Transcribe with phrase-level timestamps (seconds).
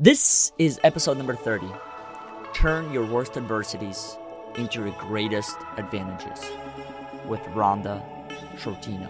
[0.00, 1.68] This is episode number 30.
[2.52, 4.18] Turn your worst adversities
[4.56, 6.50] into your greatest advantages
[7.28, 8.02] with Rhonda
[8.56, 9.08] Sciortino.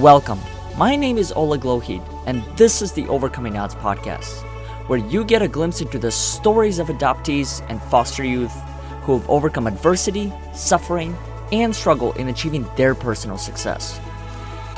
[0.00, 0.40] Welcome.
[0.78, 4.42] My name is Oleg Lohid, and this is the Overcoming Odds podcast,
[4.88, 8.54] where you get a glimpse into the stories of adoptees and foster youth
[9.02, 11.14] who have overcome adversity, suffering,
[11.52, 14.00] and struggle in achieving their personal success.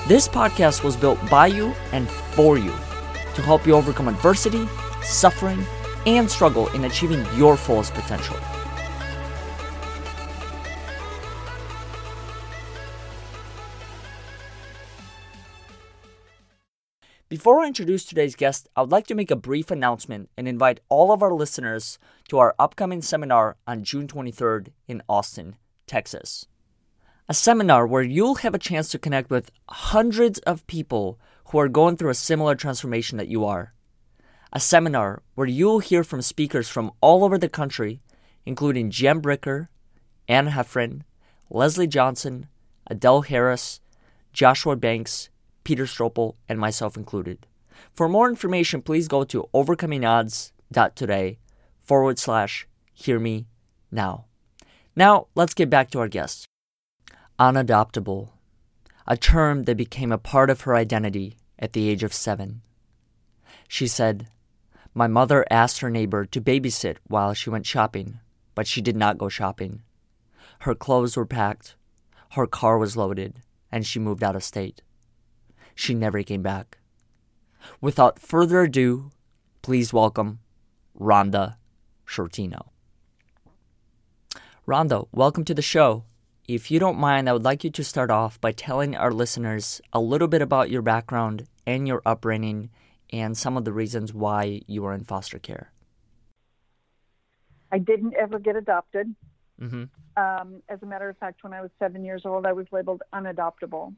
[0.08, 2.72] This podcast was built by you and for you
[3.34, 4.66] to help you overcome adversity,
[5.02, 5.64] suffering,
[6.06, 8.36] and struggle in achieving your fullest potential.
[17.28, 20.80] Before I introduce today's guest, I would like to make a brief announcement and invite
[20.88, 26.46] all of our listeners to our upcoming seminar on June 23rd in Austin, Texas.
[27.30, 31.68] A seminar where you'll have a chance to connect with hundreds of people who are
[31.68, 33.72] going through a similar transformation that you are.
[34.52, 38.00] A seminar where you'll hear from speakers from all over the country,
[38.44, 39.68] including Jen Bricker,
[40.26, 41.02] Anne Heffron,
[41.48, 42.48] Leslie Johnson,
[42.88, 43.78] Adele Harris,
[44.32, 45.30] Joshua Banks,
[45.62, 47.46] Peter Strople, and myself included.
[47.94, 51.38] For more information, please go to overcomingodds.today
[51.80, 53.46] forward slash hear me
[53.92, 54.24] now.
[54.96, 56.49] Now, let's get back to our guest.
[57.40, 58.28] Unadoptable,
[59.06, 62.60] a term that became a part of her identity at the age of seven.
[63.66, 64.28] She said,
[64.94, 68.20] My mother asked her neighbor to babysit while she went shopping,
[68.54, 69.82] but she did not go shopping.
[70.60, 71.76] Her clothes were packed,
[72.32, 73.40] her car was loaded,
[73.72, 74.82] and she moved out of state
[75.80, 76.78] she never came back.
[77.80, 79.10] Without further ado,
[79.62, 80.40] please welcome
[80.98, 81.56] Rhonda
[82.06, 82.68] Sciortino.
[84.68, 86.04] Rhonda, welcome to the show.
[86.52, 89.80] If you don't mind, I would like you to start off by telling our listeners
[89.92, 92.70] a little bit about your background and your upbringing
[93.12, 95.70] and some of the reasons why you were in foster care.
[97.70, 99.14] I didn't ever get adopted.
[99.62, 99.84] Mm-hmm.
[100.20, 103.04] Um, as a matter of fact, when I was seven years old, I was labeled
[103.14, 103.94] unadoptable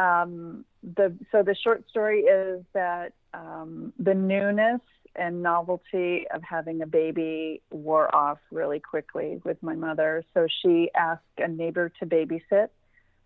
[0.00, 4.80] um, the so the short story is that um, the newness
[5.16, 10.24] and novelty of having a baby wore off really quickly with my mother.
[10.34, 12.68] So she asked a neighbor to babysit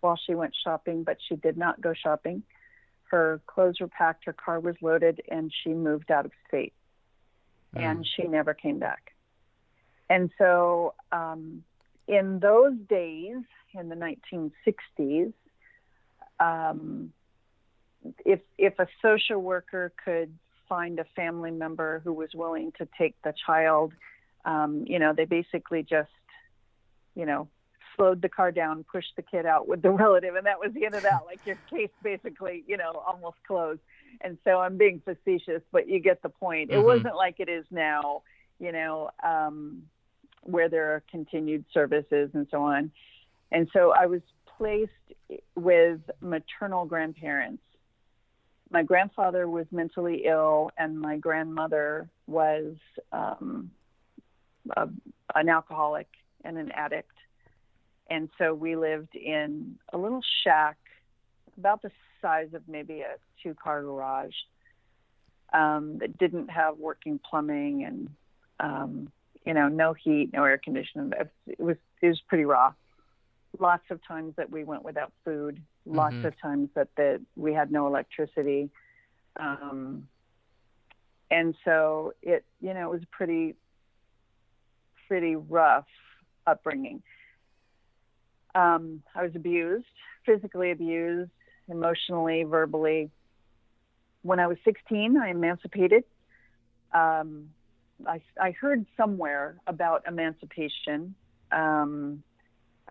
[0.01, 2.43] while she went shopping, but she did not go shopping.
[3.11, 6.73] Her clothes were packed, her car was loaded, and she moved out of state.
[7.75, 7.81] Mm.
[7.81, 9.11] And she never came back.
[10.09, 11.63] And so, um,
[12.07, 13.37] in those days,
[13.73, 15.33] in the 1960s,
[16.39, 17.11] um,
[18.25, 20.37] if if a social worker could
[20.67, 23.93] find a family member who was willing to take the child,
[24.45, 26.09] um, you know, they basically just,
[27.15, 27.47] you know,
[27.95, 30.85] slowed the car down, pushed the kid out with the relative, and that was the
[30.85, 31.21] end of that.
[31.25, 33.81] Like your case basically, you know, almost closed.
[34.21, 36.69] And so I'm being facetious, but you get the point.
[36.69, 36.79] Mm-hmm.
[36.79, 38.23] It wasn't like it is now,
[38.59, 39.83] you know, um,
[40.43, 42.91] where there are continued services and so on.
[43.51, 44.21] And so I was
[44.57, 44.91] placed
[45.55, 47.63] with maternal grandparents.
[48.69, 52.75] My grandfather was mentally ill, and my grandmother was
[53.11, 53.71] um,
[54.75, 54.87] a,
[55.35, 56.07] an alcoholic
[56.43, 57.11] and an addict.
[58.09, 60.77] And so we lived in a little shack
[61.57, 64.33] about the size of maybe a two car garage
[65.53, 68.09] um, that didn't have working plumbing and,
[68.59, 69.11] um,
[69.45, 71.13] you know, no heat, no air conditioning.
[71.47, 72.73] It was, it was pretty raw
[73.59, 76.27] lots of times that we went without food, lots mm-hmm.
[76.27, 78.69] of times that that we had no electricity,
[79.39, 80.07] um,
[81.31, 83.55] and so it you know it was pretty
[85.07, 85.85] pretty rough
[86.47, 87.01] upbringing.
[88.53, 89.85] Um, I was abused,
[90.25, 91.31] physically abused,
[91.67, 93.09] emotionally, verbally.
[94.21, 96.03] When I was 16, I emancipated.
[96.93, 97.49] Um,
[98.07, 101.15] I, I heard somewhere about emancipation.
[101.51, 102.23] Um,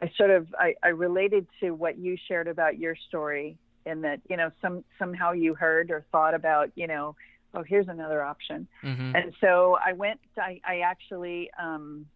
[0.02, 3.56] I sort of I, I related to what you shared about your story
[3.86, 7.14] in that you know some somehow you heard or thought about you know
[7.54, 8.66] oh here's another option.
[8.82, 9.16] Mm-hmm.
[9.16, 12.06] and so I went I, I actually um,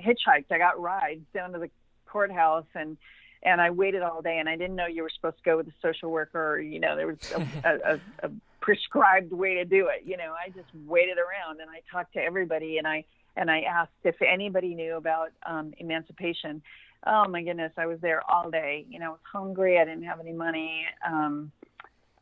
[0.00, 0.50] hitchhiked.
[0.50, 1.70] I got rides down to the
[2.06, 2.96] courthouse and
[3.42, 5.68] and I waited all day and I didn't know you were supposed to go with
[5.68, 8.30] a social worker or you know there was a, a, a, a
[8.60, 10.02] prescribed way to do it.
[10.04, 13.04] You know I just waited around and I talked to everybody and I
[13.36, 16.62] and I asked if anybody knew about um, emancipation
[17.04, 18.86] oh my goodness, I was there all day.
[18.88, 19.78] You know, I was hungry.
[19.78, 20.84] I didn't have any money.
[21.06, 21.52] Um,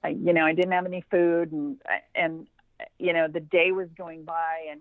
[0.03, 1.79] I, you know, I didn't have any food, and
[2.15, 2.47] and
[2.99, 4.81] you know, the day was going by, and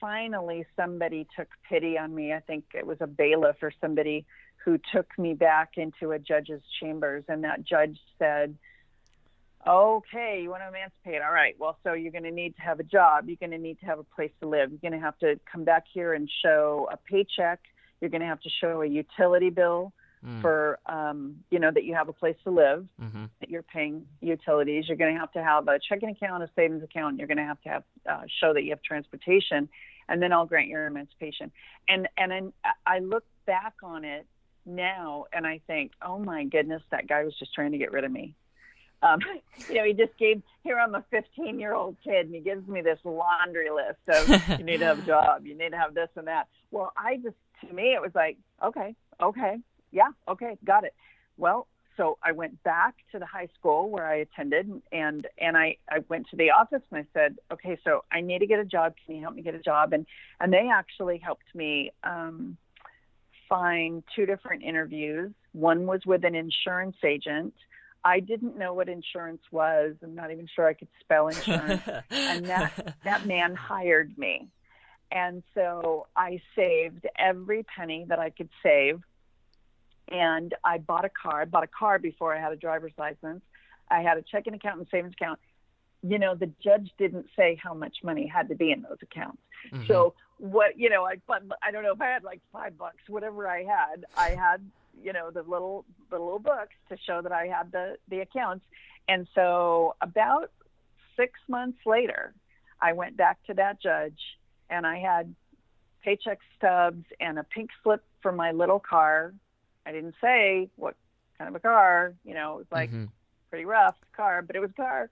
[0.00, 2.32] finally somebody took pity on me.
[2.32, 4.26] I think it was a bailiff or somebody
[4.64, 8.56] who took me back into a judge's chambers, and that judge said,
[9.66, 11.22] okay, you want to emancipate.
[11.22, 11.54] All right.
[11.58, 13.28] Well, so you're going to need to have a job.
[13.28, 14.70] You're going to need to have a place to live.
[14.70, 17.60] You're going to have to come back here and show a paycheck.
[18.02, 19.92] You're going to have to show a utility bill
[20.26, 20.42] mm.
[20.42, 23.24] for, um, you know, that you have a place to live, mm-hmm.
[23.40, 24.88] that you're paying utilities.
[24.88, 27.18] You're going to have to have a checking account, a savings account.
[27.18, 29.68] You're going to have to have uh, show that you have transportation,
[30.08, 31.52] and then I'll grant your emancipation.
[31.88, 32.52] And and then
[32.84, 34.26] I look back on it
[34.66, 38.04] now and I think, oh my goodness, that guy was just trying to get rid
[38.04, 38.34] of me.
[39.02, 39.20] Um,
[39.68, 42.66] you know, he just gave here I'm a 15 year old kid and he gives
[42.68, 45.94] me this laundry list of you need to have a job, you need to have
[45.94, 46.48] this and that.
[46.70, 49.58] Well, I just to me it was like, okay, okay,
[49.90, 50.94] yeah, okay, got it.
[51.36, 51.66] Well,
[51.96, 55.98] so I went back to the high school where I attended and and I, I
[56.08, 58.94] went to the office and I said, okay, so I need to get a job.
[59.04, 59.92] Can you help me get a job?
[59.92, 60.06] And
[60.40, 62.56] and they actually helped me um,
[63.48, 65.32] find two different interviews.
[65.52, 67.52] One was with an insurance agent
[68.04, 69.94] I didn't know what insurance was.
[70.02, 71.82] I'm not even sure I could spell insurance.
[72.10, 74.48] and that, that man hired me.
[75.10, 79.00] And so I saved every penny that I could save.
[80.08, 81.42] And I bought a car.
[81.42, 83.42] I bought a car before I had a driver's license.
[83.88, 85.38] I had a checking account and savings account.
[86.02, 89.40] You know, the judge didn't say how much money had to be in those accounts.
[89.72, 89.86] Mm-hmm.
[89.86, 91.18] So what, you know, I,
[91.62, 94.60] I don't know if I had like five bucks, whatever I had, I had
[95.00, 98.64] you know the little the little books to show that I had the the accounts.
[99.08, 100.50] And so about
[101.16, 102.34] six months later,
[102.80, 104.18] I went back to that judge
[104.70, 105.34] and I had
[106.02, 109.34] paycheck stubs and a pink slip for my little car.
[109.86, 110.96] I didn't say what
[111.38, 113.06] kind of a car, you know, it was like mm-hmm.
[113.50, 115.10] pretty rough car, but it was a car.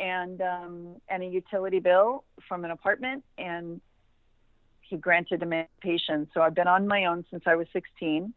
[0.00, 3.80] And um and a utility bill from an apartment and
[4.80, 6.28] he granted emancipation.
[6.34, 8.34] So I've been on my own since I was 16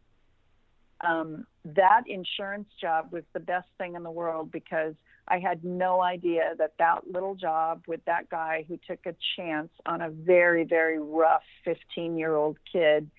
[1.00, 4.94] um, that insurance job was the best thing in the world because
[5.28, 9.70] I had no idea that that little job with that guy who took a chance
[9.86, 13.10] on a very, very rough 15 year old kid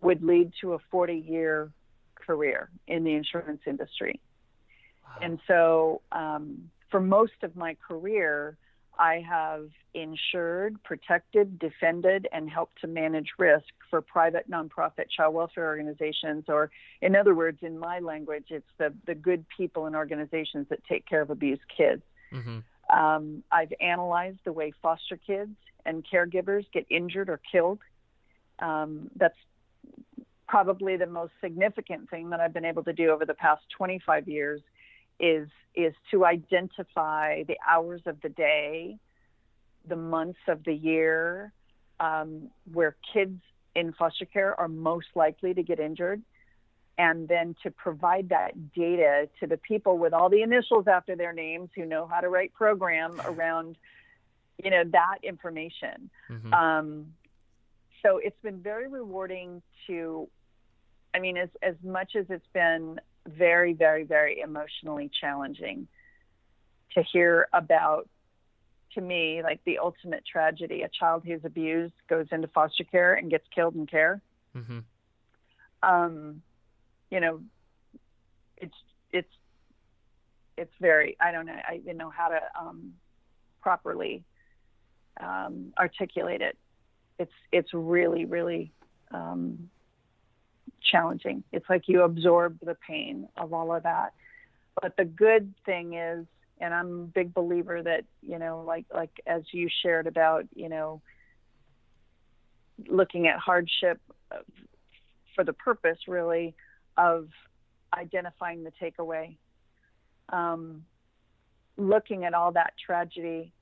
[0.00, 1.70] would lead to a 40 year
[2.14, 4.20] career in the insurance industry.
[5.04, 5.18] Wow.
[5.22, 8.56] And so, um, for most of my career,
[8.98, 15.66] I have insured, protected, defended, and helped to manage risk for private nonprofit child welfare
[15.66, 16.70] organizations, or
[17.02, 21.06] in other words, in my language, it's the, the good people and organizations that take
[21.06, 22.02] care of abused kids.
[22.32, 22.96] Mm-hmm.
[22.96, 27.80] Um, I've analyzed the way foster kids and caregivers get injured or killed.
[28.58, 29.36] Um, that's
[30.48, 34.28] probably the most significant thing that I've been able to do over the past 25
[34.28, 34.60] years
[35.18, 38.96] is is to identify the hours of the day,
[39.86, 41.52] the months of the year,
[42.00, 43.40] um, where kids
[43.74, 46.22] in foster care are most likely to get injured,
[46.96, 51.32] and then to provide that data to the people with all the initials after their
[51.32, 53.76] names who know how to write program around,
[54.62, 56.10] you know, that information.
[56.30, 56.54] Mm-hmm.
[56.54, 57.06] Um,
[58.02, 60.28] so it's been very rewarding to,
[61.14, 65.88] I mean, as as much as it's been very, very, very emotionally challenging
[66.94, 68.08] to hear about
[68.94, 70.82] to me like the ultimate tragedy.
[70.82, 74.20] A child who's abused goes into foster care and gets killed in care.
[74.56, 74.78] Mm-hmm.
[75.82, 76.40] um,
[77.10, 77.40] you know
[78.56, 78.74] it's
[79.12, 79.28] it's
[80.56, 82.94] it's very i don't know i didn't know how to um,
[83.60, 84.24] properly
[85.20, 86.56] um, articulate it.
[87.18, 88.72] It's it's really really
[89.10, 89.70] um,
[90.90, 91.42] challenging.
[91.52, 94.12] It's like you absorb the pain of all of that.
[94.80, 96.26] But the good thing is,
[96.60, 100.68] and I'm a big believer that, you know, like like as you shared about, you
[100.68, 101.00] know,
[102.88, 104.00] looking at hardship
[105.34, 106.54] for the purpose really
[106.96, 107.28] of
[107.94, 109.36] identifying the takeaway.
[110.30, 110.84] Um,
[111.76, 113.52] looking at all that tragedy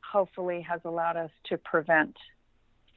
[0.00, 2.16] hopefully has allowed us to prevent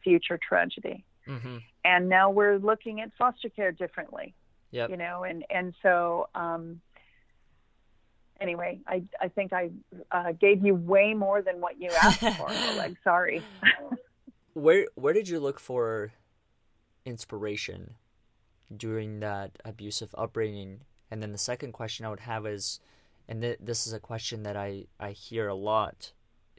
[0.04, 1.04] future tragedy.
[1.28, 1.58] Mm-hmm.
[1.86, 4.34] And now we're looking at foster care differently.
[4.72, 4.90] Yep.
[4.92, 6.82] You know, and and so um,
[8.40, 9.70] anyway, I I think I
[10.12, 12.48] uh, gave you way more than what you asked for.
[12.78, 13.42] Like, sorry.
[14.54, 16.12] where where did you look for
[17.06, 17.96] inspiration
[18.76, 20.82] during that abusive upbringing?
[21.10, 22.80] And then the second question I would have is,
[23.28, 26.14] and th- this is a question that I I hear a lot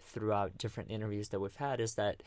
[0.05, 2.23] throughout different interviews that we've had, is that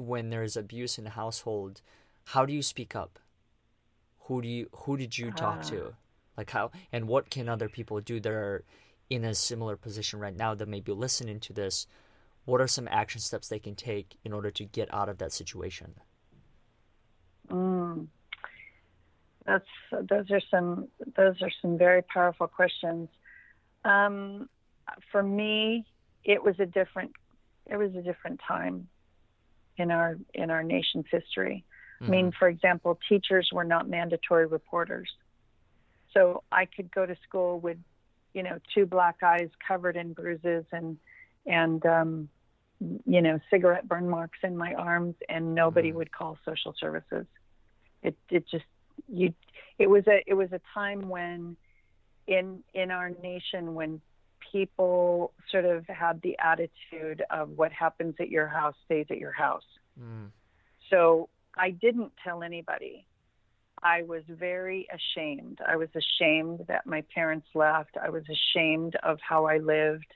[0.00, 1.82] when there's abuse in a household,
[2.24, 3.18] how do you speak up?
[4.24, 5.88] Who do you who did you talk to?
[5.88, 5.94] Ah.
[6.36, 8.64] Like how and what can other people do that are
[9.08, 11.86] in a similar position right now that may be listening to this?
[12.44, 15.32] What are some action steps they can take in order to get out of that
[15.32, 15.94] situation?
[17.50, 18.06] Mm.
[19.44, 23.08] That's those are some those are some very powerful questions.
[23.84, 24.48] Um,
[25.10, 25.84] for me,
[26.24, 27.12] it was a different
[27.66, 28.88] it was a different time
[29.76, 31.64] in our in our nation's history.
[32.00, 32.04] Mm-hmm.
[32.04, 32.38] I mean, mm-hmm.
[32.38, 35.10] for example, teachers were not mandatory reporters.
[36.12, 37.78] So I could go to school with,
[38.34, 40.98] you know, two black eyes covered in bruises and
[41.46, 42.28] and um,
[43.06, 45.98] you know, cigarette burn marks in my arms and nobody mm-hmm.
[45.98, 47.26] would call social services.
[48.02, 48.64] It it just
[49.08, 49.34] you
[49.78, 51.56] it was a it was a time when
[52.26, 54.00] in in our nation when
[54.50, 59.32] people sort of had the attitude of what happens at your house stays at your
[59.32, 59.64] house.
[60.00, 60.30] Mm.
[60.90, 63.06] So I didn't tell anybody.
[63.82, 65.58] I was very ashamed.
[65.66, 67.96] I was ashamed that my parents left.
[68.02, 70.12] I was ashamed of how I lived.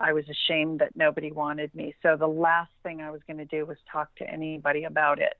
[0.00, 1.94] I was ashamed that nobody wanted me.
[2.02, 5.36] So the last thing I was going to do was talk to anybody about it.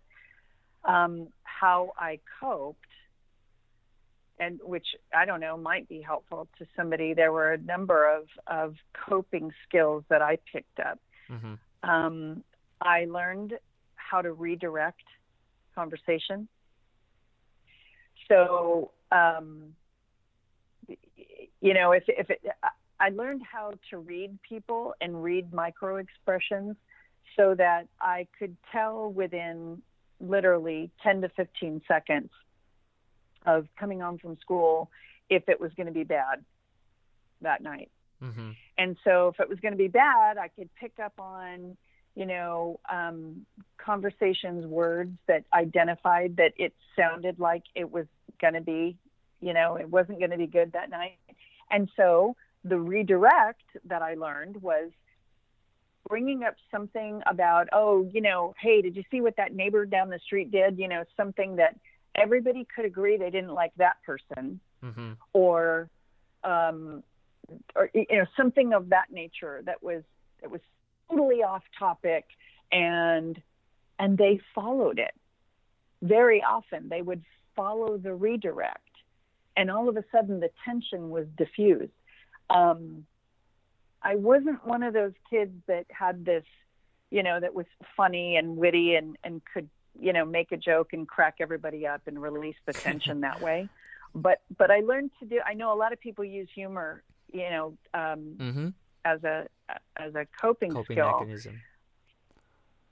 [0.85, 2.79] Um, how I coped
[4.43, 7.15] and which I don't know might be helpful to somebody.
[7.15, 8.75] There were a number of of
[9.09, 10.99] coping skills that I picked up.
[11.31, 11.91] Mm-hmm.
[11.91, 12.45] Um,
[12.81, 13.55] I learned
[13.95, 15.05] how to redirect
[15.75, 16.49] conversation.
[18.29, 19.75] So, um,
[21.61, 22.43] you know, if if it,
[23.01, 26.77] I learned how to read people and read micro expressions,
[27.37, 29.83] so that I could tell within
[30.21, 32.31] literally 10 to 15 seconds
[33.47, 34.91] of coming home from school
[35.29, 36.45] if it was going to be bad
[37.41, 37.91] that night.
[38.23, 38.51] Mm-hmm.
[38.79, 41.77] And so if it was going to be bad, I could pick up on,
[42.15, 43.47] you know, um,
[43.79, 48.07] conversations, words that identified that it sounded like it was
[48.41, 48.97] going to be,
[49.41, 51.19] you know, it wasn't going to be good that night.
[51.71, 54.91] And so the redirect that I learned was
[56.09, 60.11] bringing up something about, oh, you know, hey, did you see what that neighbor down
[60.11, 60.79] the street did?
[60.79, 61.77] You know, something that
[62.15, 65.13] everybody could agree they didn't like that person mm-hmm.
[65.33, 65.89] or
[66.45, 67.03] um,
[67.75, 70.03] or you know something of that nature that was
[70.41, 70.61] that was
[71.11, 72.25] totally off topic
[72.71, 73.41] and
[73.99, 75.15] and they followed it
[76.03, 77.23] very often they would
[77.55, 78.79] follow the redirect
[79.57, 81.93] and all of a sudden the tension was diffused
[82.51, 83.05] um,
[84.03, 86.45] i wasn't one of those kids that had this
[87.11, 87.67] you know that was
[87.97, 89.69] funny and witty and and could
[90.01, 93.69] you know make a joke and crack everybody up and release the tension that way.
[94.15, 97.49] But but i learned to do i know a lot of people use humor you
[97.49, 98.69] know um, mm-hmm.
[99.07, 99.47] as a
[99.97, 101.13] as a coping, coping skill.
[101.13, 101.61] mechanism.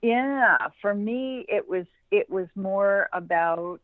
[0.01, 3.79] Yeah for me it was it was more about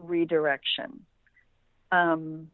[0.00, 1.04] redirection.
[1.92, 2.50] Um,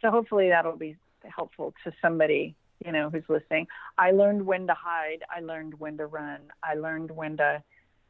[0.00, 3.66] so hopefully that'll be helpful to somebody you know who's listening.
[3.96, 5.24] I learned when to hide.
[5.34, 6.38] I learned when to run.
[6.62, 7.62] I learned when to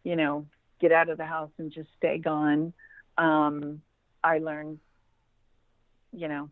[0.04, 0.47] you know
[0.81, 2.73] get out of the house and just stay gone.
[3.17, 3.83] Um,
[4.23, 4.79] I learned,
[6.13, 6.51] you know,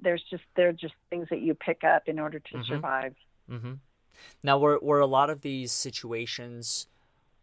[0.00, 2.72] there's just there are just things that you pick up in order to mm-hmm.
[2.72, 3.14] survive.
[3.50, 3.74] Mm-hmm.
[4.42, 6.86] Now, were were a lot of these situations?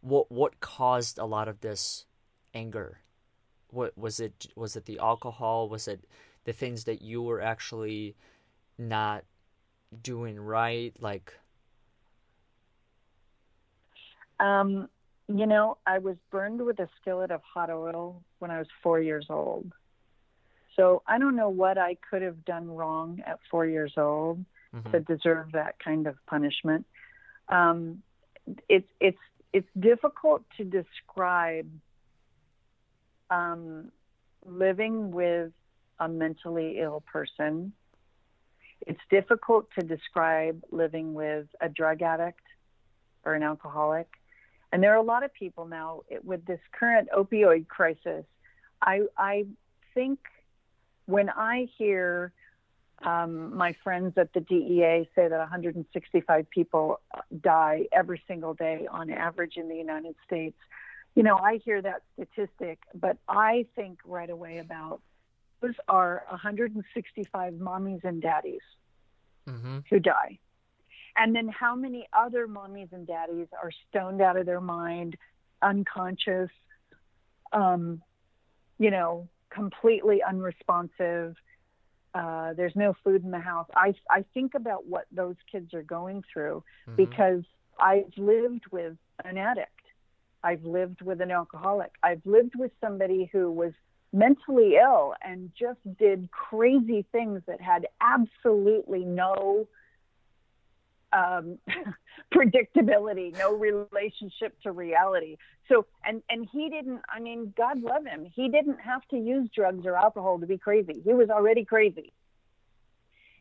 [0.01, 2.05] What what caused a lot of this
[2.53, 2.99] anger?
[3.69, 4.47] What was it?
[4.55, 5.69] Was it the alcohol?
[5.69, 6.05] Was it
[6.45, 8.15] the things that you were actually
[8.77, 9.23] not
[10.01, 10.93] doing right?
[10.99, 11.33] Like,
[14.39, 14.89] um,
[15.33, 19.01] you know, I was burned with a skillet of hot oil when I was four
[19.01, 19.71] years old.
[20.75, 24.91] So I don't know what I could have done wrong at four years old mm-hmm.
[24.91, 26.85] to deserve that kind of punishment.
[27.49, 28.03] Um,
[28.69, 29.17] it's it's
[29.53, 31.69] it's difficult to describe
[33.29, 33.91] um,
[34.45, 35.51] living with
[35.99, 37.73] a mentally ill person.
[38.85, 42.41] It's difficult to describe living with a drug addict
[43.23, 44.07] or an alcoholic.
[44.73, 48.25] And there are a lot of people now with this current opioid crisis.
[48.81, 49.45] I, I
[49.93, 50.17] think
[51.05, 52.33] when I hear
[53.05, 56.99] um, my friends at the DEA say that 165 people
[57.39, 60.57] die every single day on average in the United States,
[61.13, 65.01] you know, I hear that statistic, but I think right away about
[65.61, 68.61] those are 165 mommies and daddies
[69.47, 69.79] mm-hmm.
[69.87, 70.39] who die.
[71.15, 75.15] And then how many other mommies and daddies are stoned out of their mind,
[75.61, 76.49] unconscious,
[77.51, 78.01] um,
[78.79, 81.35] you know, completely unresponsive.
[82.15, 83.67] Uh, there's no food in the house.
[83.75, 86.95] I, I think about what those kids are going through mm-hmm.
[86.95, 87.43] because
[87.79, 89.69] I've lived with an addict.
[90.43, 91.91] I've lived with an alcoholic.
[92.03, 93.71] I've lived with somebody who was
[94.11, 99.67] mentally ill and just did crazy things that had absolutely no
[101.15, 101.59] um,
[102.33, 105.37] predictability, no relationship to reality.
[105.69, 107.01] So, and and he didn't.
[107.09, 108.27] I mean, God love him.
[108.35, 111.01] He didn't have to use drugs or alcohol to be crazy.
[111.03, 112.11] He was already crazy.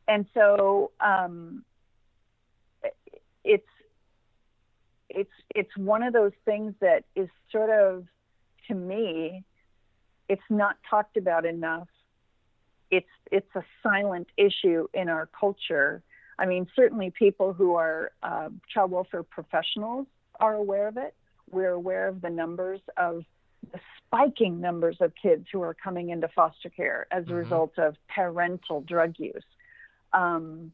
[0.08, 1.64] and so um,
[3.44, 3.66] it's
[5.08, 8.06] it's it's one of those things that is sort of
[8.68, 9.44] to me
[10.28, 11.88] it's not talked about enough
[12.90, 16.02] it's it's a silent issue in our culture
[16.38, 20.06] i mean certainly people who are uh, child welfare professionals
[20.40, 21.14] are aware of it
[21.50, 23.24] we're aware of the numbers of
[23.72, 27.36] the spiking numbers of kids who are coming into foster care as a mm-hmm.
[27.36, 29.44] result of parental drug use
[30.12, 30.72] um,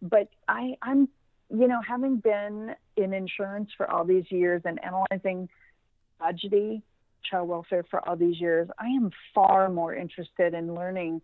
[0.00, 1.08] but I, I'm
[1.50, 5.48] you know, having been in insurance for all these years and analyzing
[6.18, 6.82] tragedy,
[7.30, 11.22] child welfare for all these years, I am far more interested in learning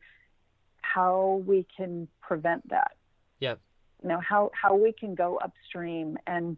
[0.81, 2.93] how we can prevent that.
[3.43, 3.59] Yep.
[4.03, 6.57] You know, how, how we can go upstream and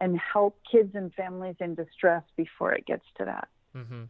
[0.00, 3.48] and help kids and families in distress before it gets to that.
[3.76, 4.02] Mm-hmm.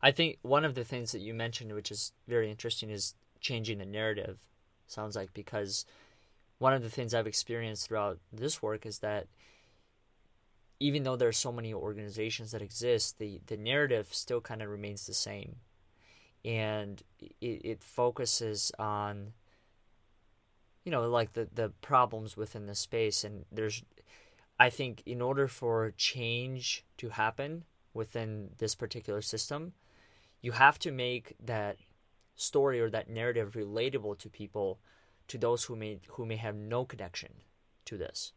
[0.00, 3.78] I think one of the things that you mentioned, which is very interesting, is changing
[3.78, 4.38] the narrative.
[4.86, 5.84] Sounds like because
[6.58, 9.26] one of the things I've experienced throughout this work is that
[10.78, 14.68] even though there are so many organizations that exist, the, the narrative still kind of
[14.68, 15.56] remains the same.
[16.44, 17.02] And
[17.40, 19.32] it, it focuses on,
[20.86, 23.24] you know, like the, the problems within the space.
[23.24, 23.82] And there's,
[24.58, 29.72] I think, in order for change to happen within this particular system,
[30.40, 31.78] you have to make that
[32.36, 34.78] story or that narrative relatable to people
[35.26, 37.32] to those who may who may have no connection
[37.86, 38.32] to this,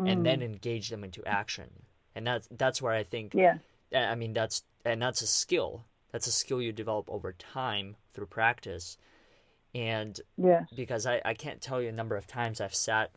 [0.00, 0.10] mm.
[0.10, 0.44] and then mm.
[0.44, 1.68] engage them into action.
[2.14, 3.34] And that's that's where I think.
[3.34, 3.58] Yeah.
[3.94, 5.84] I mean that's and that's a skill.
[6.12, 8.96] That's a skill you develop over time through practice.
[9.74, 10.64] And yeah.
[10.74, 13.10] because I, I can't tell you a number of times I've sat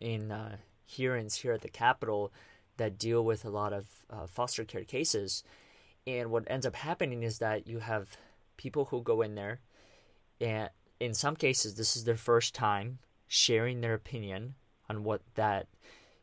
[0.00, 2.32] in uh, hearings here at the Capitol
[2.76, 5.42] that deal with a lot of uh, foster care cases.
[6.06, 8.16] And what ends up happening is that you have
[8.56, 9.60] people who go in there
[10.40, 10.70] and
[11.00, 14.54] in some cases, this is their first time sharing their opinion
[14.88, 15.66] on what that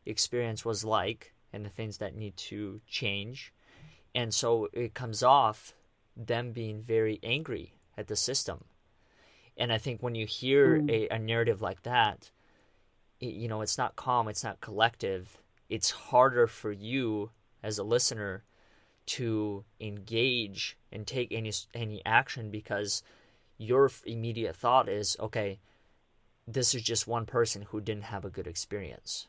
[0.06, 3.52] experience was like and the things that need to change.
[4.14, 5.74] And so it comes off
[6.16, 8.64] them being very angry at the system.
[9.56, 10.90] And I think when you hear mm.
[10.90, 12.30] a, a narrative like that,
[13.20, 15.38] it, you know, it's not calm, it's not collective.
[15.68, 17.30] It's harder for you
[17.62, 18.44] as a listener
[19.06, 23.02] to engage and take any any action because
[23.58, 25.60] your immediate thought is, okay,
[26.46, 29.28] this is just one person who didn't have a good experience.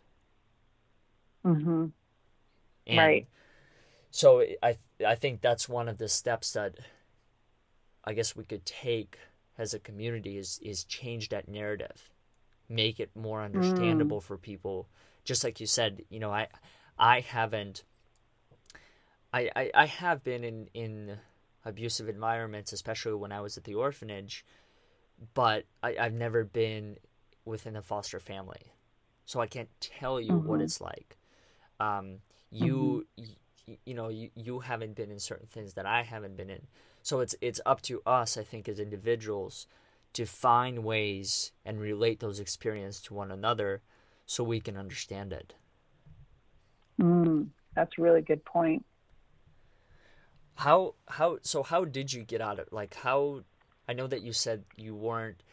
[1.45, 1.87] Mm-hmm.
[2.87, 3.27] And right.
[4.11, 6.75] So I I think that's one of the steps that
[8.03, 9.17] I guess we could take
[9.57, 12.09] as a community is is change that narrative,
[12.69, 14.23] make it more understandable mm.
[14.23, 14.87] for people.
[15.23, 16.47] Just like you said, you know, I
[16.97, 17.83] I haven't
[19.35, 21.17] I, I, I have been in in
[21.65, 24.45] abusive environments, especially when I was at the orphanage.
[25.33, 26.97] But I, i've never been
[27.45, 28.73] within a foster family,
[29.25, 30.47] so I can't tell you mm-hmm.
[30.47, 31.17] what it's like.
[31.79, 32.17] Um,
[32.51, 33.31] you, mm-hmm.
[33.67, 36.67] you, you know, you, you haven't been in certain things that I haven't been in,
[37.05, 39.67] so it's it's up to us, I think, as individuals,
[40.13, 43.81] to find ways and relate those experiences to one another,
[44.25, 45.53] so we can understand it.
[46.99, 48.83] Mm, that's a really good point
[50.55, 53.41] how how so how did you get out of like how
[53.87, 55.43] I know that you said you weren't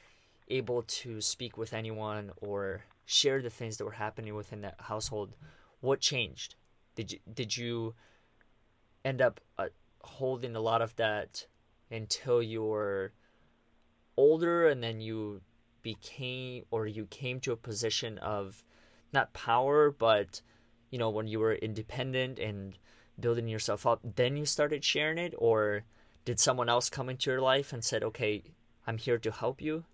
[0.48, 5.36] able to speak with anyone or share the things that were happening within that household.
[5.80, 6.54] What changed?
[6.94, 7.94] Did you did you
[9.04, 9.66] end up uh,
[10.04, 11.46] holding a lot of that
[11.90, 13.12] until you were
[14.16, 15.40] older and then you
[15.82, 18.62] became or you came to a position of
[19.12, 20.40] not power but
[20.90, 22.78] you know when you were independent and
[23.18, 25.84] building yourself up, then you started sharing it, or
[26.24, 28.42] did someone else come into your life and said, "Okay,
[28.86, 29.84] I'm here to help you"?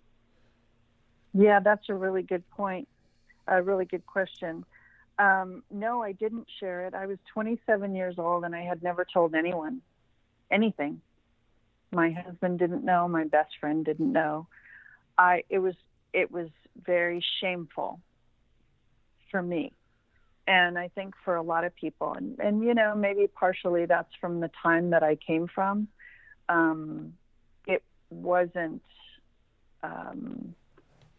[1.33, 2.87] Yeah, that's a really good point.
[3.47, 4.65] A really good question.
[5.17, 6.93] Um, no, I didn't share it.
[6.93, 9.81] I was 27 years old and I had never told anyone
[10.51, 11.01] anything.
[11.91, 13.07] My husband didn't know.
[13.07, 14.47] My best friend didn't know.
[15.17, 15.75] I it was
[16.13, 16.49] it was
[16.85, 17.99] very shameful
[19.31, 19.73] for me
[20.49, 24.11] and I think for a lot of people, and, and you know, maybe partially that's
[24.19, 25.87] from the time that I came from,
[26.49, 27.13] um,
[27.67, 28.81] it wasn't,
[29.83, 30.55] um,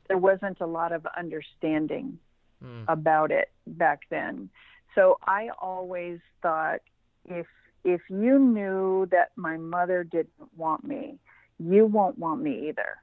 [0.09, 2.19] there wasn't a lot of understanding
[2.63, 2.85] mm.
[2.89, 4.51] about it back then.
[4.97, 6.81] So I always thought
[7.25, 7.47] if
[7.85, 11.19] if you knew that my mother didn't want me,
[11.59, 12.97] you won't want me either.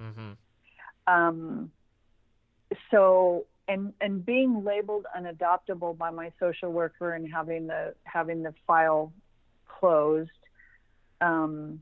[0.00, 1.12] Mm-hmm.
[1.12, 1.70] Um,
[2.90, 8.54] so and and being labeled unadoptable by my social worker and having the having the
[8.66, 9.12] file
[9.66, 10.30] closed
[11.20, 11.80] um,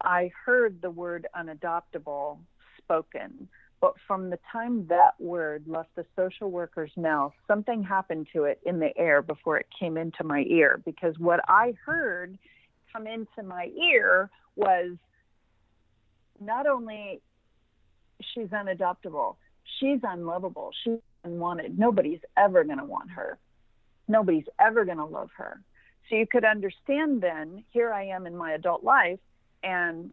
[0.00, 2.38] i heard the word unadoptable
[2.84, 3.48] spoken,
[3.84, 8.58] but from the time that word left the social worker's mouth, something happened to it
[8.64, 10.80] in the air before it came into my ear.
[10.86, 12.38] Because what I heard
[12.90, 14.96] come into my ear was
[16.40, 17.20] not only
[18.32, 19.36] she's unadoptable,
[19.78, 21.78] she's unlovable, she's unwanted.
[21.78, 23.36] Nobody's ever going to want her.
[24.08, 25.60] Nobody's ever going to love her.
[26.08, 29.20] So you could understand then, here I am in my adult life,
[29.62, 30.10] and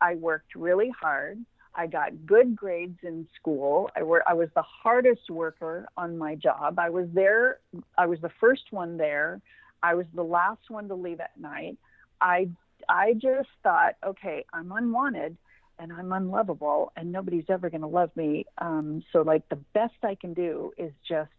[0.00, 1.44] I worked really hard.
[1.74, 3.90] I got good grades in school.
[3.96, 6.78] I, were, I was the hardest worker on my job.
[6.78, 7.58] I was there,
[7.98, 9.40] I was the first one there.
[9.82, 11.76] I was the last one to leave at night.
[12.20, 12.48] I,
[12.88, 15.36] I just thought, okay, I'm unwanted
[15.78, 18.46] and I'm unlovable and nobody's ever going to love me.
[18.58, 21.30] Um, so, like, the best I can do is just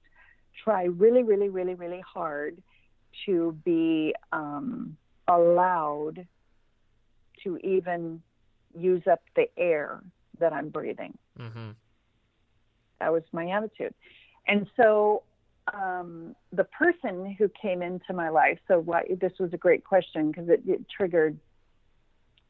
[0.63, 2.57] try really, really, really, really hard
[3.25, 6.27] to be um, allowed
[7.43, 8.21] to even
[8.77, 10.01] use up the air
[10.39, 11.17] that I'm breathing.
[11.39, 11.71] Mm-hmm.
[12.99, 13.93] That was my attitude.
[14.47, 15.23] And so
[15.73, 20.31] um, the person who came into my life, so why, this was a great question
[20.31, 21.37] because it, it, triggered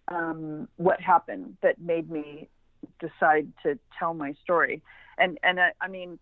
[0.09, 2.49] um, what happened that made me
[2.99, 4.81] decide to tell my story.
[5.17, 6.19] And, and I, I mean,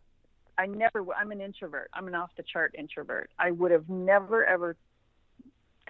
[0.58, 1.90] I never, I'm an introvert.
[1.94, 3.32] I'm an off the chart introvert.
[3.40, 4.78] I would have never, ever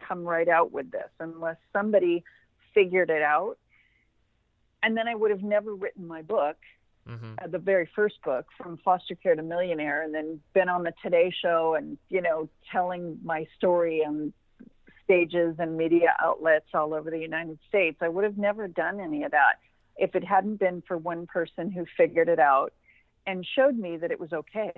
[0.08, 2.24] come right out with this unless somebody
[2.74, 3.58] figured it out.
[4.84, 6.58] And then I would have never written my book,
[7.10, 7.36] mm-hmm.
[7.42, 10.94] uh, the very first book, From Foster Care to Millionaire, and then been on the
[11.02, 14.34] Today Show and, you know, telling my story on
[15.06, 17.98] stages and media outlets all over the United States.
[18.02, 19.56] I would have never done any of that
[19.98, 22.74] if it hadn't been for one person who figured it out
[23.26, 24.72] and showed me that it was okay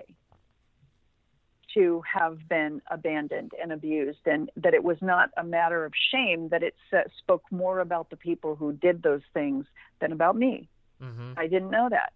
[1.75, 6.49] to have been abandoned and abused, and that it was not a matter of shame,
[6.49, 6.75] that it
[7.17, 9.65] spoke more about the people who did those things
[10.01, 10.67] than about me.
[11.01, 11.33] Mm-hmm.
[11.37, 12.13] I didn't know that.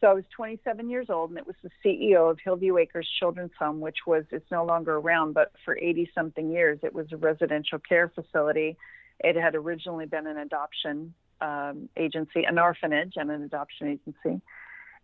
[0.00, 3.52] So I was 27 years old, and it was the CEO of Hillview Acres Children's
[3.60, 7.16] Home, which was, it's no longer around, but for 80 something years, it was a
[7.16, 8.76] residential care facility.
[9.20, 14.42] It had originally been an adoption um, agency, an orphanage, and an adoption agency.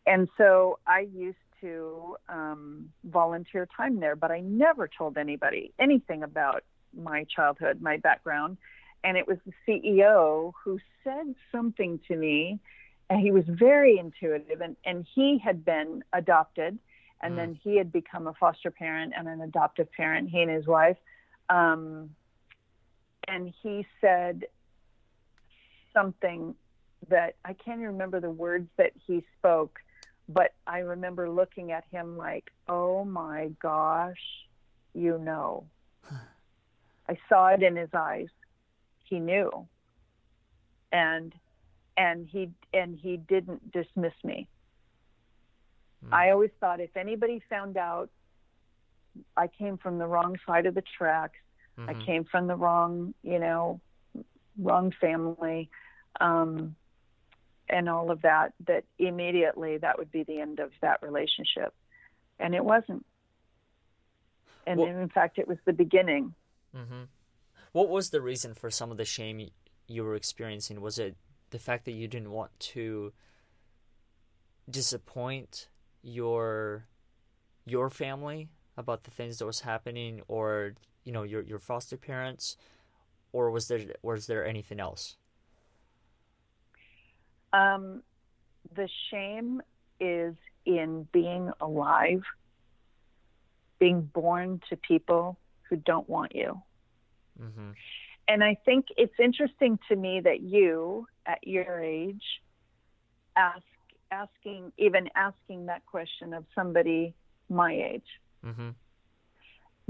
[0.05, 6.23] And so I used to um, volunteer time there, but I never told anybody anything
[6.23, 6.64] about
[6.97, 8.57] my childhood, my background.
[9.05, 12.59] And it was the CEO who said something to me,
[13.09, 16.79] and he was very intuitive, and, and he had been adopted,
[17.23, 17.37] and mm.
[17.37, 20.97] then he had become a foster parent and an adoptive parent, he and his wife.
[21.49, 22.11] Um,
[23.27, 24.44] and he said
[25.92, 26.55] something
[27.09, 29.79] that I can't remember the words that he spoke
[30.28, 34.20] but I remember looking at him like, oh my gosh,
[34.94, 35.64] you know.
[37.08, 38.28] I saw it in his eyes.
[39.04, 39.66] He knew.
[40.92, 41.34] And
[41.96, 44.46] and he and he didn't dismiss me.
[46.06, 46.12] Mm.
[46.12, 48.10] I always thought if anybody found out
[49.36, 51.38] I came from the wrong side of the tracks,
[51.78, 51.90] mm-hmm.
[51.90, 53.80] I came from the wrong, you know,
[54.58, 55.70] wrong family,
[56.20, 56.76] um,
[57.68, 61.74] and all of that, that immediately that would be the end of that relationship.
[62.38, 63.04] And it wasn't.
[64.66, 66.35] And well, in fact, it was the beginning.
[66.76, 67.04] Mm-hmm.
[67.72, 69.48] What was the reason for some of the shame
[69.87, 70.81] you were experiencing?
[70.81, 71.16] Was it
[71.50, 73.12] the fact that you didn't want to
[74.68, 75.68] disappoint
[76.02, 76.87] your
[77.66, 82.57] your family about the things that was happening, or you know your your foster parents,
[83.33, 85.16] or was there was there anything else?
[87.52, 88.02] Um,
[88.74, 89.62] the shame
[90.00, 90.34] is
[90.64, 92.22] in being alive,
[93.78, 96.61] being born to people who don't want you.
[97.40, 97.70] Mm-hmm.
[98.28, 102.22] And I think it's interesting to me that you, at your age,
[103.37, 103.62] ask
[104.11, 107.14] asking even asking that question of somebody
[107.48, 108.06] my age.
[108.44, 108.70] Mm-hmm.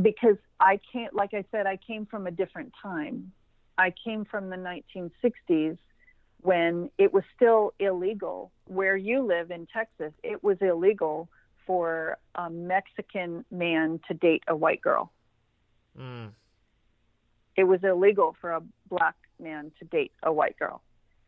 [0.00, 3.32] Because I can't, like I said, I came from a different time.
[3.76, 5.78] I came from the 1960s
[6.40, 10.12] when it was still illegal where you live in Texas.
[10.22, 11.28] It was illegal
[11.66, 15.12] for a Mexican man to date a white girl.
[15.98, 16.30] Mm.
[17.56, 20.82] It was illegal for a black man to date a white girl.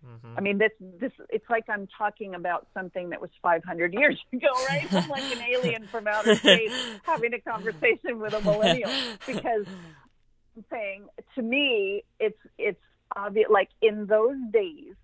[0.06, 0.38] Mm-hmm.
[0.38, 4.48] I mean, this this it's like I'm talking about something that was 500 years ago,
[4.68, 4.86] right?
[4.92, 8.90] I'm like an alien from outer space having a conversation with a millennial
[9.26, 9.66] because
[10.56, 12.80] I'm saying to me, it's it's
[13.14, 13.48] obvious.
[13.50, 14.94] Like in those days,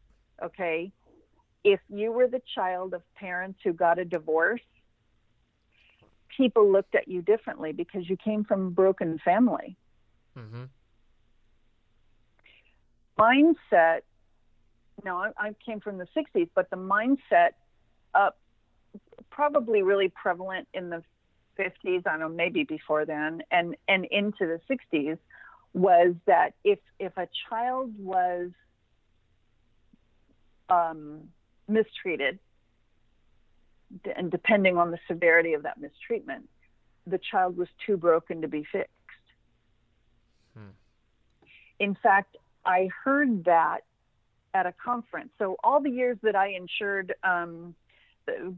[0.42, 0.92] okay,
[1.64, 4.60] if you were the child of parents who got a divorce,
[6.36, 9.76] people looked at you differently because you came from a broken family.
[10.36, 10.64] Mm-hmm.
[13.18, 14.00] Mindset
[15.04, 17.50] no, I, I came from the 60s, but the mindset
[18.14, 18.38] up
[19.30, 21.02] probably really prevalent in the
[21.58, 25.18] 50s, I don't know, maybe before then, and, and into the 60s
[25.76, 28.50] was that if, if a child was
[30.70, 31.20] um,
[31.68, 32.38] mistreated,
[34.16, 36.48] and depending on the severity of that mistreatment,
[37.06, 38.90] the child was too broken to be fixed.
[40.56, 40.70] Hmm.
[41.78, 43.80] In fact, I heard that
[44.54, 45.28] at a conference.
[45.38, 47.74] So all the years that I insured um,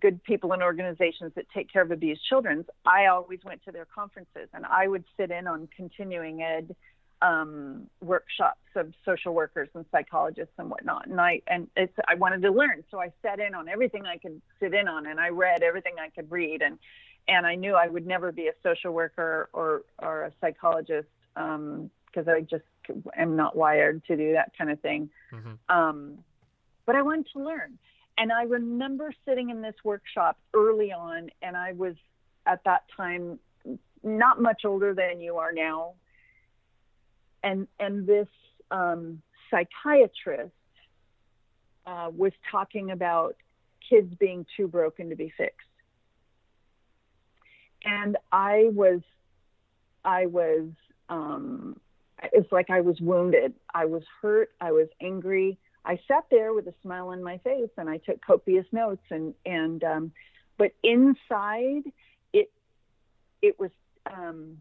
[0.00, 3.86] good people and organizations that take care of abused children, I always went to their
[3.92, 6.76] conferences and I would sit in on continuing ed
[7.22, 11.06] um, workshops of social workers and psychologists and whatnot.
[11.06, 14.18] And I and it's I wanted to learn, so I sat in on everything I
[14.18, 16.78] could sit in on, and I read everything I could read, and
[17.26, 21.54] and I knew I would never be a social worker or or a psychologist because
[22.28, 22.64] um, I just
[23.16, 25.10] am not wired to do that kind of thing.
[25.32, 25.76] Mm-hmm.
[25.76, 26.18] Um,
[26.86, 27.78] but I wanted to learn,
[28.16, 31.94] and I remember sitting in this workshop early on, and I was
[32.46, 33.38] at that time
[34.04, 35.94] not much older than you are now
[37.48, 38.28] and and this
[38.70, 40.52] um, psychiatrist
[41.86, 43.36] uh, was talking about
[43.88, 45.66] kids being too broken to be fixed,
[47.84, 49.00] and I was
[50.04, 50.68] I was
[51.08, 51.80] um,
[52.32, 53.54] it's like I was wounded.
[53.74, 54.50] I was hurt.
[54.60, 55.58] I was angry.
[55.84, 59.32] I sat there with a smile on my face and I took copious notes and
[59.46, 60.12] and um,
[60.58, 61.84] but inside
[62.34, 62.50] it
[63.40, 63.70] it was
[64.06, 64.60] um,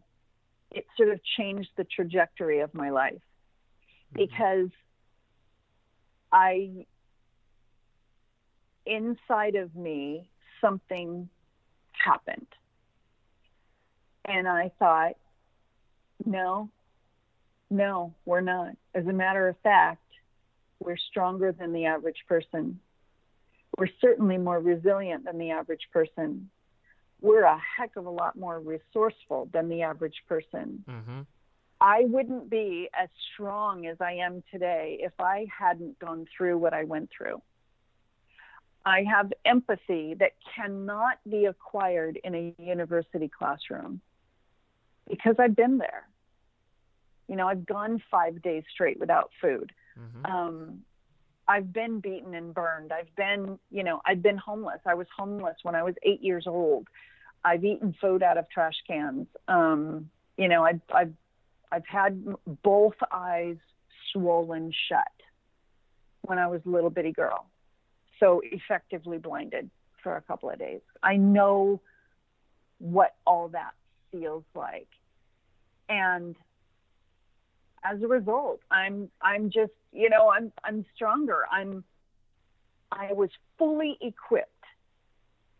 [0.70, 4.18] it sort of changed the trajectory of my life mm-hmm.
[4.18, 4.70] because
[6.32, 6.86] I,
[8.84, 10.28] inside of me,
[10.60, 11.28] something
[11.92, 12.46] happened.
[14.24, 15.16] And I thought,
[16.24, 16.68] no,
[17.70, 18.76] no, we're not.
[18.94, 20.02] As a matter of fact,
[20.80, 22.78] we're stronger than the average person.
[23.78, 26.50] We're certainly more resilient than the average person
[27.20, 30.84] we're a heck of a lot more resourceful than the average person.
[30.88, 31.20] Mm-hmm.
[31.80, 36.74] I wouldn't be as strong as I am today if I hadn't gone through what
[36.74, 37.40] I went through.
[38.84, 44.00] I have empathy that cannot be acquired in a university classroom
[45.08, 46.08] because I've been there.
[47.28, 49.72] You know, I've gone five days straight without food.
[49.98, 50.26] Mm-hmm.
[50.26, 50.80] Um,
[51.48, 52.92] I've been beaten and burned.
[52.92, 54.80] I've been, you know, I've been homeless.
[54.86, 56.86] I was homeless when I was eight years old.
[57.44, 59.26] I've eaten food out of trash cans.
[59.48, 61.14] Um, you know, I've, I've,
[61.72, 62.22] I've had
[62.62, 63.56] both eyes
[64.12, 65.12] swollen shut
[66.22, 67.46] when I was a little bitty girl.
[68.20, 69.70] So effectively blinded
[70.02, 70.80] for a couple of days.
[71.02, 71.80] I know
[72.78, 73.72] what all that
[74.12, 74.88] feels like.
[75.88, 76.36] And
[77.84, 81.44] as a result, I'm I'm just you know I'm I'm stronger.
[81.50, 81.84] I'm
[82.90, 84.52] I was fully equipped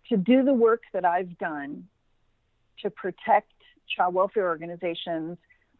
[0.08, 1.86] to do the work that I've done
[2.82, 3.52] to protect
[3.96, 5.36] child welfare organizations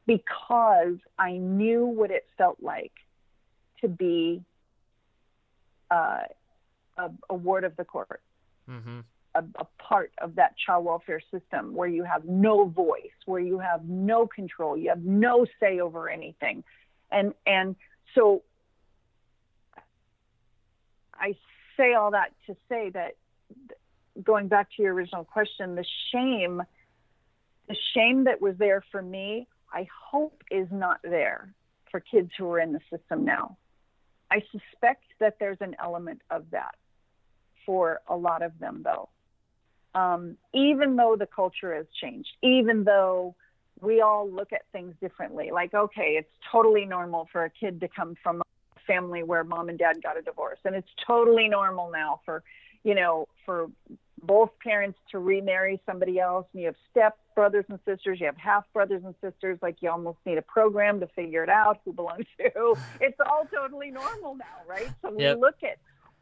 [0.06, 2.92] because I knew what it felt like
[3.80, 4.42] to be
[5.90, 6.20] uh,
[6.96, 8.20] a, a, ward of the court.
[8.68, 9.00] Mm-hmm
[9.38, 13.58] a, a part of that child welfare system where you have no voice, where you
[13.58, 16.64] have no control, you have no say over anything.
[17.10, 17.76] And and
[18.14, 18.42] so
[21.14, 21.36] I
[21.76, 23.16] say all that to say that
[24.22, 26.62] going back to your original question, the shame,
[27.68, 31.52] the shame that was there for me, I hope is not there
[31.90, 33.56] for kids who are in the system now.
[34.30, 36.74] I suspect that there's an element of that
[37.64, 39.08] for a lot of them, though
[39.94, 43.34] um, even though the culture has changed, even though
[43.80, 45.50] we all look at things differently.
[45.52, 49.68] Like, okay, it's totally normal for a kid to come from a family where mom
[49.68, 52.42] and dad got a divorce, and it's totally normal now for,
[52.84, 53.70] you know, for
[54.22, 56.46] both parents to remarry somebody else.
[56.52, 59.58] And you have step brothers and sisters, you have half brothers and sisters.
[59.62, 62.76] Like, you almost need a program to figure it out who belongs to who.
[63.00, 64.90] It's all totally normal now, right?
[65.02, 65.38] So we yep.
[65.38, 65.78] look at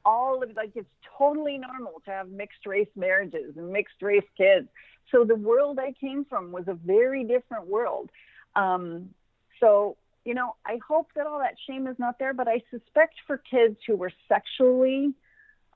[0.06, 0.88] all of it like it's
[1.18, 4.68] totally normal to have mixed race marriages and mixed race kids.
[5.10, 8.10] So the world I came from was a very different world.
[8.54, 9.10] Um,
[9.60, 13.14] so you know, I hope that all that shame is not there, but I suspect
[13.26, 15.14] for kids who were sexually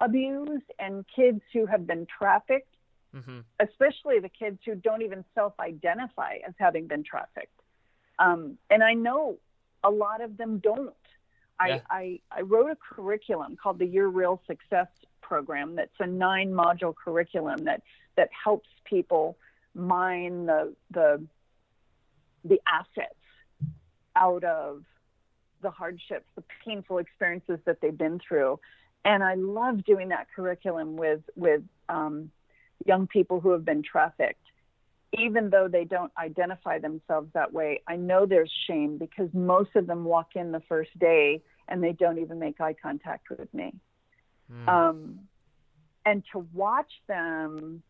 [0.01, 2.75] abused and kids who have been trafficked,
[3.15, 3.41] mm-hmm.
[3.61, 7.61] especially the kids who don't even self-identify as having been trafficked.
[8.19, 9.39] Um, and I know
[9.85, 10.95] a lot of them don't.
[11.61, 14.89] I, I, I wrote a curriculum called the Your Real Success
[15.21, 17.83] program that's a nine module curriculum that
[18.17, 19.37] that helps people
[19.75, 21.25] mine the the
[22.45, 23.15] the assets
[24.17, 24.83] out of
[25.63, 28.59] the hardships, the painful experiences that they've been through.
[29.05, 32.31] And I love doing that curriculum with with um,
[32.85, 34.45] young people who have been trafficked.
[35.19, 39.87] Even though they don't identify themselves that way, I know there's shame because most of
[39.87, 43.75] them walk in the first day and they don't even make eye contact with me.
[44.53, 44.69] Mm.
[44.69, 45.19] Um,
[46.07, 47.83] and to watch them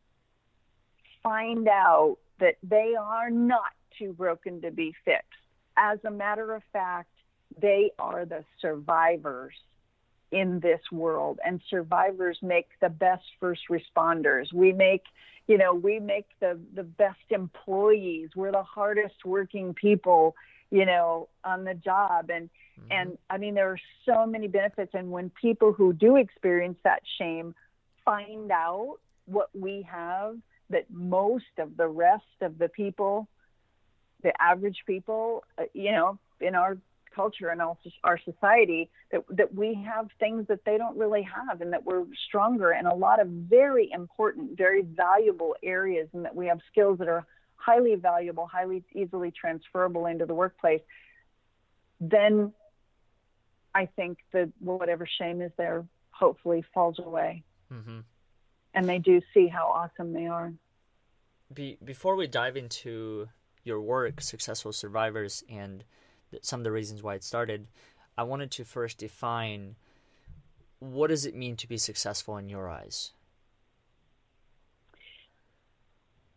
[1.23, 5.27] find out that they are not too broken to be fixed.
[5.77, 7.11] As a matter of fact,
[7.61, 9.55] they are the survivors
[10.33, 14.53] in this world and survivors make the best first responders.
[14.53, 15.05] We make
[15.47, 18.31] you know we make the the best employees.
[18.37, 20.37] We're the hardest working people
[20.71, 22.31] you know on the job.
[22.31, 22.49] And
[22.81, 22.93] mm-hmm.
[22.93, 24.93] and i mean there are so many benefits.
[24.95, 27.55] And when people who do experience that shame
[28.05, 30.37] find out what we have
[30.71, 33.29] that most of the rest of the people
[34.23, 36.79] the average people uh, you know in our
[37.21, 41.61] culture and also our society that that we have things that they don't really have
[41.61, 46.35] and that we're stronger in a lot of very important very valuable areas and that
[46.35, 50.81] we have skills that are highly valuable highly easily transferable into the workplace
[52.01, 52.53] then
[53.75, 58.01] i think that whatever shame is there hopefully falls away mm-hmm.
[58.75, 60.53] and they do see how awesome they are
[61.53, 63.29] Be- before we dive into
[63.63, 65.85] your work successful survivors and
[66.43, 67.67] some of the reasons why it started,
[68.17, 69.77] I wanted to first define
[70.79, 73.13] what does it mean to be successful in your eyes?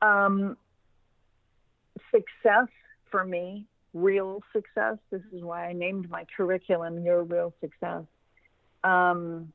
[0.01, 0.57] Um,
[2.11, 2.67] success
[3.09, 4.97] for me, real success.
[5.11, 8.03] This is why I named my curriculum Your Real Success.
[8.83, 9.53] Um,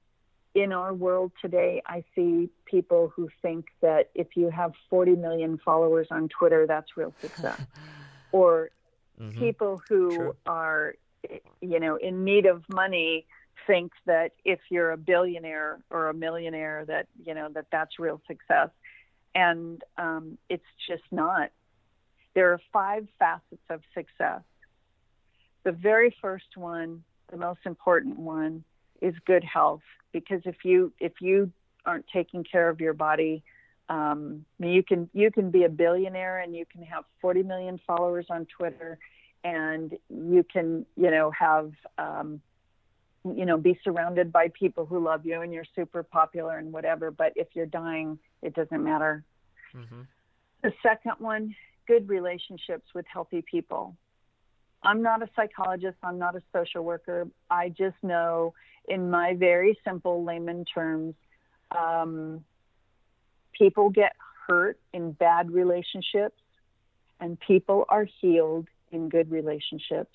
[0.55, 5.59] in our world today, I see people who think that if you have 40 million
[5.63, 7.61] followers on Twitter, that's real success.
[8.33, 8.71] or
[9.21, 9.39] Mm-hmm.
[9.39, 10.37] People who True.
[10.47, 10.95] are,
[11.61, 13.27] you know, in need of money
[13.67, 18.21] think that if you're a billionaire or a millionaire, that you know that that's real
[18.27, 18.71] success,
[19.35, 21.51] and um, it's just not.
[22.35, 24.43] There are five facets of success.
[25.65, 28.65] The very first one, the most important one,
[29.03, 29.83] is good health.
[30.13, 31.53] Because if you if you
[31.85, 33.43] aren't taking care of your body,
[33.89, 38.27] um, you can you can be a billionaire and you can have 40 million followers
[38.29, 38.99] on Twitter,
[39.45, 42.41] and you can you know have um,
[43.25, 47.11] you know be surrounded by people who love you and you're super popular and whatever.
[47.11, 49.25] But if you're dying, it doesn't matter.
[49.75, 50.03] Mm-hmm.
[50.63, 51.55] The second one,
[51.87, 53.97] good relationships with healthy people.
[54.83, 55.97] I'm not a psychologist.
[56.03, 57.27] I'm not a social worker.
[57.51, 58.55] I just know,
[58.87, 61.15] in my very simple layman terms,
[61.77, 62.45] um,
[63.59, 64.15] people get
[64.47, 66.41] hurt in bad relationships
[67.21, 70.15] and people are healed in good relationships.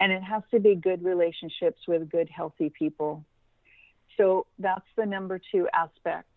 [0.00, 3.24] And it has to be good relationships with good, healthy people.
[4.16, 6.28] So that's the number two aspect.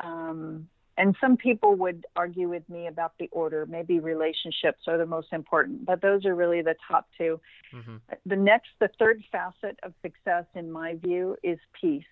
[0.00, 3.66] Um, and some people would argue with me about the order.
[3.66, 7.40] Maybe relationships are the most important, but those are really the top 2
[7.74, 7.96] mm-hmm.
[8.26, 12.04] The next, the third facet of success, in my view, is peace.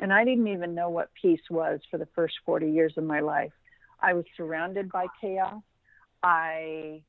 [0.00, 3.20] And I didn't even know what peace was for the first 40 years of my
[3.20, 3.52] life.
[4.00, 5.62] I was surrounded by chaos.
[6.22, 7.02] I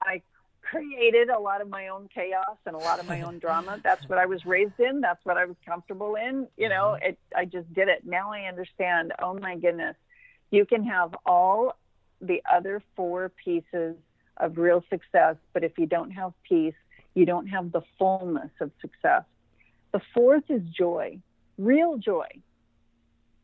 [0.00, 0.22] I
[0.62, 3.78] created a lot of my own chaos and a lot of my own drama.
[3.82, 5.00] That's what I was raised in.
[5.00, 6.48] That's what I was comfortable in.
[6.56, 7.10] You know, mm-hmm.
[7.10, 8.06] it, I just did it.
[8.06, 9.12] Now I understand.
[9.20, 9.96] Oh my goodness,
[10.50, 11.76] you can have all
[12.22, 13.96] the other four pieces
[14.38, 16.74] of real success, but if you don't have peace,
[17.14, 19.24] you don't have the fullness of success.
[19.92, 21.18] The fourth is joy,
[21.62, 22.28] real joy,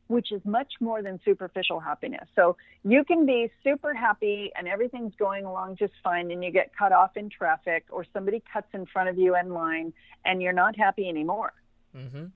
[0.09, 2.27] which is much more than superficial happiness.
[2.35, 6.71] So you can be super happy and everything's going along just fine, and you get
[6.77, 9.93] cut off in traffic, or somebody cuts in front of you in line,
[10.25, 11.53] and you're not happy anymore.
[11.95, 12.27] Mm-hmm.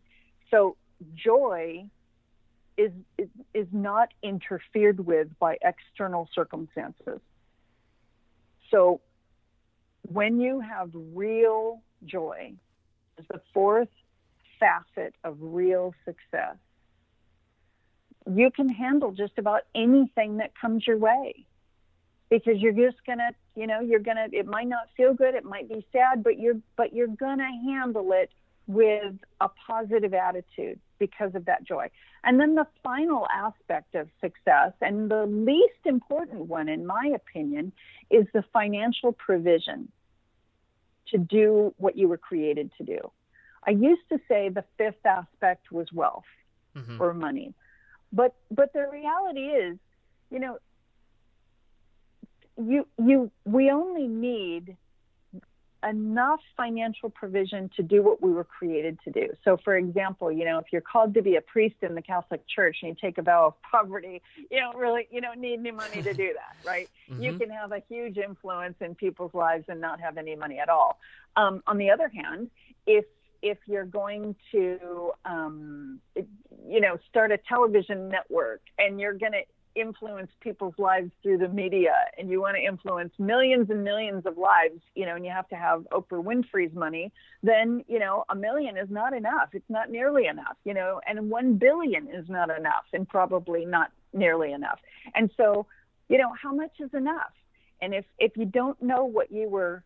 [0.50, 0.76] So
[1.14, 1.86] joy
[2.76, 7.20] is, is is not interfered with by external circumstances.
[8.70, 9.00] So
[10.08, 12.54] when you have real joy,
[13.18, 13.88] is the fourth
[14.62, 16.56] facet of real success.
[18.32, 21.44] You can handle just about anything that comes your way
[22.30, 25.68] because you're just gonna you know you're gonna it might not feel good it might
[25.68, 28.30] be sad but you're but you're gonna handle it
[28.66, 31.90] with a positive attitude because of that joy.
[32.24, 37.72] And then the final aspect of success and the least important one in my opinion
[38.10, 39.90] is the financial provision
[41.08, 43.10] to do what you were created to do
[43.66, 46.24] i used to say the fifth aspect was wealth
[46.76, 47.00] mm-hmm.
[47.00, 47.54] or money
[48.12, 49.78] but but the reality is,
[50.30, 50.58] you know,
[52.58, 54.76] you you we only need
[55.84, 59.28] enough financial provision to do what we were created to do.
[59.44, 62.46] So, for example, you know, if you're called to be a priest in the Catholic
[62.46, 65.72] Church and you take a vow of poverty, you don't really, you don't need any
[65.72, 66.88] money to do that, right?
[67.10, 67.20] mm-hmm.
[67.20, 70.68] You can have a huge influence in people's lives and not have any money at
[70.68, 71.00] all.
[71.34, 72.48] Um, on the other hand,
[72.86, 73.04] if
[73.42, 76.00] if you're going to, um,
[76.66, 79.42] you know, start a television network and you're going to
[79.74, 84.36] influence people's lives through the media and you want to influence millions and millions of
[84.36, 87.10] lives, you know, and you have to have Oprah Winfrey's money,
[87.42, 89.48] then, you know, a million is not enough.
[89.52, 93.90] It's not nearly enough, you know, and 1 billion is not enough and probably not
[94.12, 94.78] nearly enough.
[95.14, 95.66] And so,
[96.08, 97.32] you know, how much is enough?
[97.80, 99.82] And if if you don't know what you were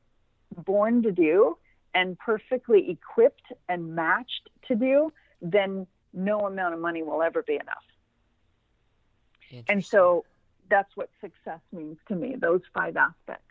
[0.65, 1.57] born to do
[1.97, 7.55] and perfectly equipped and matched to do, then no amount of money will ever be
[7.55, 9.65] enough.
[9.69, 10.25] And so
[10.69, 13.43] that's what success means to me, those five aspects.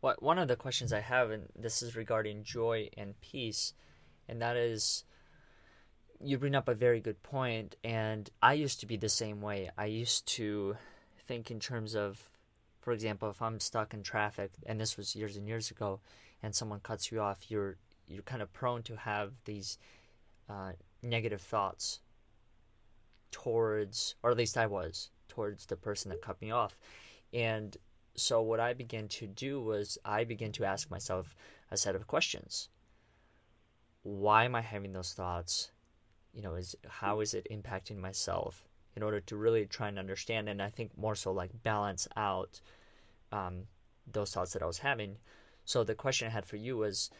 [0.00, 3.72] What one of the questions I have, and this is regarding joy and peace,
[4.28, 5.04] and that is
[6.20, 9.70] you bring up a very good point, and I used to be the same way.
[9.78, 10.76] I used to
[11.26, 12.28] think in terms of,
[12.80, 16.00] for example, if I'm stuck in traffic, and this was years and years ago,
[16.42, 17.76] and someone cuts you off, you're
[18.06, 19.78] you're kind of prone to have these
[20.48, 20.72] uh,
[21.02, 22.00] negative thoughts
[23.30, 26.78] towards, or at least I was, towards the person that cut me off.
[27.32, 27.76] And
[28.14, 31.34] so what I began to do was I began to ask myself
[31.70, 32.68] a set of questions.
[34.02, 35.70] Why am I having those thoughts?
[36.32, 38.64] You know, is how is it impacting myself?
[38.96, 42.60] In order to really try and understand, and I think more so like balance out
[43.30, 43.64] um,
[44.10, 45.18] those thoughts that I was having.
[45.68, 47.10] So the question I had for you was: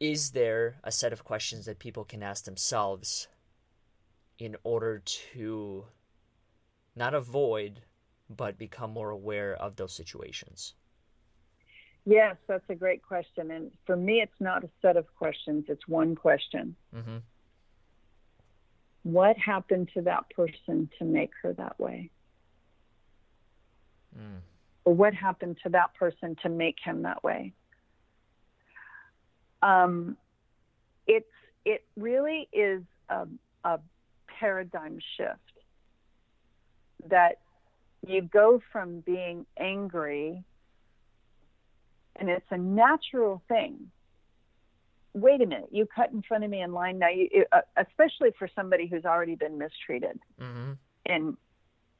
[0.00, 3.28] Is there a set of questions that people can ask themselves
[4.38, 5.02] in order
[5.34, 5.84] to
[6.96, 7.82] not avoid
[8.30, 10.72] but become more aware of those situations?
[12.06, 13.50] Yes, that's a great question.
[13.50, 16.74] And for me, it's not a set of questions, it's one question.
[16.96, 17.18] Mm-hmm.
[19.02, 22.10] What happened to that person to make her that way?
[24.18, 24.40] Mm.
[24.84, 27.52] What happened to that person to make him that way?
[29.62, 30.16] Um,
[31.06, 31.26] it's
[31.64, 33.26] it really is a,
[33.64, 33.80] a
[34.38, 35.38] paradigm shift
[37.08, 37.38] that
[38.06, 40.44] you go from being angry
[42.16, 43.90] and it's a natural thing
[45.12, 48.30] wait a minute you cut in front of me in line now you uh, especially
[48.38, 50.72] for somebody who's already been mistreated mm-hmm.
[51.06, 51.36] in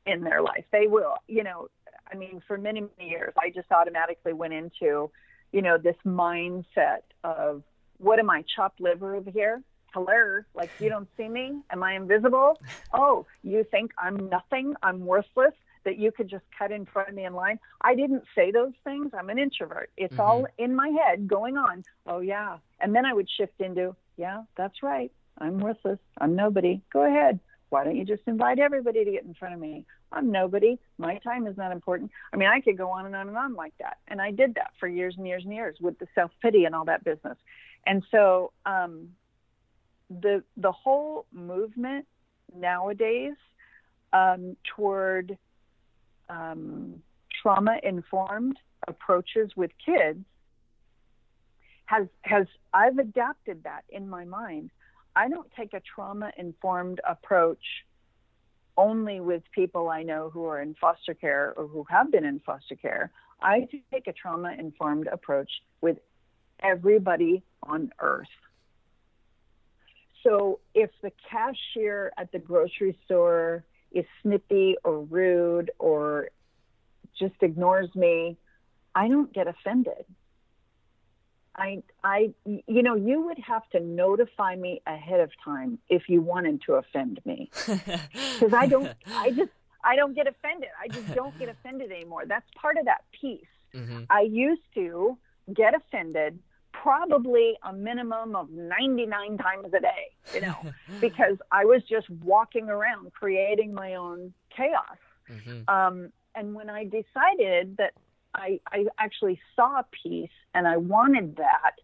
[0.06, 1.68] in their life they will you know
[2.14, 5.10] i mean for many many years i just automatically went into
[5.52, 7.62] you know this mindset of
[7.98, 9.62] what am i chopped liver over here
[9.94, 11.62] hello, like you don't see me?
[11.70, 12.60] Am I invisible?
[12.92, 14.74] Oh, you think I'm nothing?
[14.82, 15.54] I'm worthless?
[15.84, 17.58] That you could just cut in front of me in line?
[17.80, 19.10] I didn't say those things.
[19.16, 19.90] I'm an introvert.
[19.96, 20.20] It's mm-hmm.
[20.20, 21.84] all in my head going on.
[22.06, 22.58] Oh, yeah.
[22.80, 25.12] And then I would shift into, yeah, that's right.
[25.38, 25.98] I'm worthless.
[26.18, 26.80] I'm nobody.
[26.92, 27.38] Go ahead.
[27.74, 29.84] Why don't you just invite everybody to get in front of me?
[30.12, 30.78] I'm nobody.
[30.96, 32.12] My time is not important.
[32.32, 33.96] I mean, I could go on and on and on like that.
[34.06, 36.74] And I did that for years and years and years with the self pity and
[36.76, 37.36] all that business.
[37.84, 39.08] And so, um,
[40.08, 42.06] the the whole movement
[42.56, 43.34] nowadays
[44.12, 45.36] um, toward
[46.28, 47.02] um,
[47.42, 48.56] trauma informed
[48.86, 50.24] approaches with kids
[51.86, 54.70] has has I've adapted that in my mind.
[55.16, 57.62] I don't take a trauma informed approach
[58.76, 62.40] only with people I know who are in foster care or who have been in
[62.40, 63.12] foster care.
[63.40, 65.50] I take a trauma informed approach
[65.80, 65.98] with
[66.60, 68.26] everybody on earth.
[70.24, 76.30] So if the cashier at the grocery store is snippy or rude or
[77.18, 78.36] just ignores me,
[78.94, 80.04] I don't get offended.
[81.56, 86.20] I, I, you know, you would have to notify me ahead of time if you
[86.20, 89.52] wanted to offend me, because I don't, I just,
[89.84, 90.70] I don't get offended.
[90.82, 92.24] I just don't get offended anymore.
[92.26, 93.44] That's part of that piece.
[93.74, 94.04] Mm-hmm.
[94.10, 95.16] I used to
[95.52, 96.38] get offended
[96.72, 100.56] probably a minimum of 99 times a day, you know,
[101.00, 104.98] because I was just walking around creating my own chaos.
[105.30, 105.68] Mm-hmm.
[105.74, 107.92] Um, and when I decided that
[108.34, 111.76] I, I actually saw peace and I wanted that,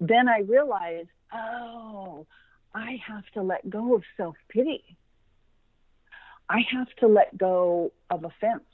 [0.00, 2.26] then I realized, oh,
[2.74, 4.96] I have to let go of self pity.
[6.48, 8.64] I have to let go of offense.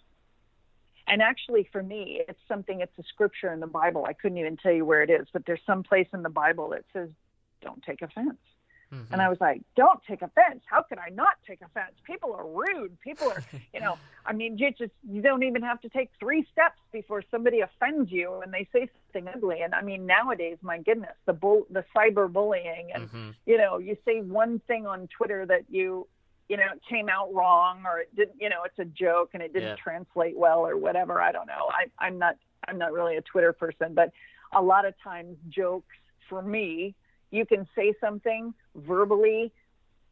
[1.06, 4.04] And actually, for me, it's something, it's a scripture in the Bible.
[4.06, 6.70] I couldn't even tell you where it is, but there's some place in the Bible
[6.70, 7.08] that says,
[7.62, 8.36] don't take offense.
[8.92, 9.12] Mm-hmm.
[9.12, 10.62] And I was like, don't take offense.
[10.66, 11.92] How could I not take offense?
[12.04, 12.98] People are rude.
[13.00, 16.46] People are, you know, I mean, you just, you don't even have to take three
[16.52, 19.60] steps before somebody offends you and they say something ugly.
[19.60, 23.30] And I mean, nowadays, my goodness, the bull, the cyber bullying and, mm-hmm.
[23.44, 26.06] you know, you say one thing on Twitter that you,
[26.48, 29.42] you know, it came out wrong or it didn't, you know, it's a joke and
[29.42, 29.76] it didn't yeah.
[29.76, 31.20] translate well or whatever.
[31.20, 31.68] I don't know.
[31.70, 32.36] I, I'm not,
[32.66, 34.12] I'm not really a Twitter person, but
[34.52, 35.94] a lot of times jokes
[36.28, 36.94] for me,
[37.30, 39.52] you can say something verbally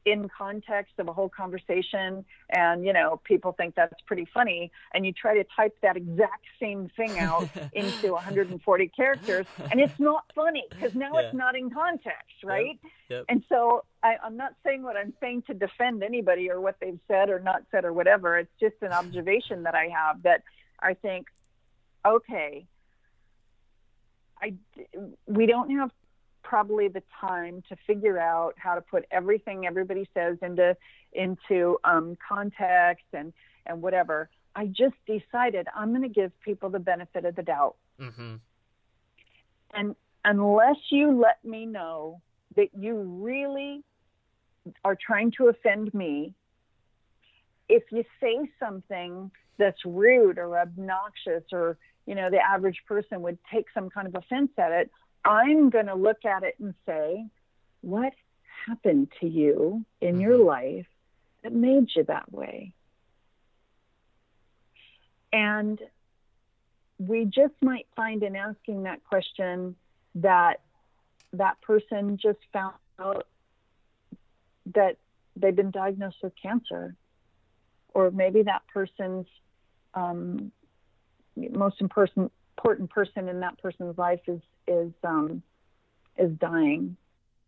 [0.07, 5.05] in context of a whole conversation and you know people think that's pretty funny and
[5.05, 10.23] you try to type that exact same thing out into 140 characters and it's not
[10.33, 11.21] funny because now yeah.
[11.27, 12.93] it's not in context right yep.
[13.09, 13.25] Yep.
[13.29, 17.01] and so I, i'm not saying what i'm saying to defend anybody or what they've
[17.09, 20.45] said or not said or whatever it's just an observation that i have that
[20.79, 21.27] i think
[22.07, 22.65] okay
[24.41, 24.53] I,
[25.27, 25.91] we don't have
[26.49, 30.77] probably the time to figure out how to put everything everybody says into
[31.13, 33.33] into um, context and
[33.67, 34.31] and whatever.
[34.55, 37.77] I just decided I'm going to give people the benefit of the doubt.
[38.01, 38.37] Mm-hmm.
[39.75, 42.23] And unless you let me know
[42.55, 43.83] that you really
[44.85, 46.33] are trying to offend me,
[47.69, 51.77] if you say something that's rude or obnoxious or
[52.07, 54.91] you know the average person would take some kind of offense at it
[55.27, 57.27] I'm going to look at it and say,
[57.81, 58.13] what
[58.67, 60.21] happened to you in mm-hmm.
[60.21, 60.87] your life
[61.43, 62.73] that made you that way?
[65.33, 65.81] And
[66.99, 69.75] we just might find in asking that question
[70.15, 70.61] that
[71.33, 73.27] that person just found out
[74.75, 74.97] that
[75.35, 76.95] they've been diagnosed with cancer,
[77.93, 79.27] or maybe that person's
[79.95, 80.53] um,
[81.37, 85.43] most important important person in that person's life is is um,
[86.17, 86.97] is dying,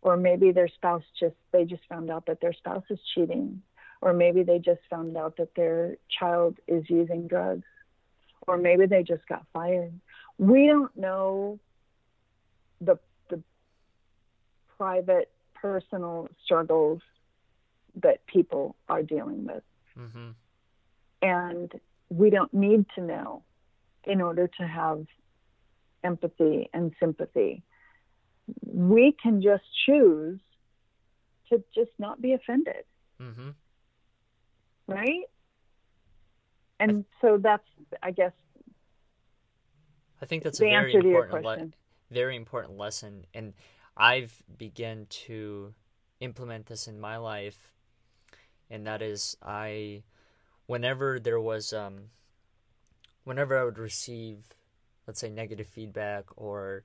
[0.02, 3.62] or maybe their spouse just they just found out that their spouse is cheating,
[4.00, 7.66] or maybe they just found out that their child is using drugs,
[8.46, 9.92] or maybe they just got fired.
[10.38, 11.59] We don't know
[12.80, 12.98] the
[13.30, 13.42] the
[14.76, 17.00] private personal struggles
[18.02, 19.64] that people are dealing with.
[19.98, 20.28] Mm-hmm.
[21.20, 21.72] And
[22.11, 23.42] we don't need to know
[24.05, 25.07] in order to have
[26.05, 27.62] empathy and sympathy.
[28.64, 30.40] We can just choose
[31.51, 32.84] to just not be offended.
[33.20, 33.51] Mm-hmm.
[34.86, 35.24] Right?
[36.80, 37.66] And so that's,
[38.03, 38.32] I guess,
[40.22, 41.68] I think that's a very important, le-
[42.11, 43.26] very important lesson.
[43.34, 43.55] And
[43.96, 45.74] I've begun to
[46.20, 47.72] implement this in my life.
[48.70, 50.03] And that is, I,
[50.66, 52.11] whenever there was, um,
[53.29, 54.55] whenever I would receive
[55.07, 56.85] let's say negative feedback or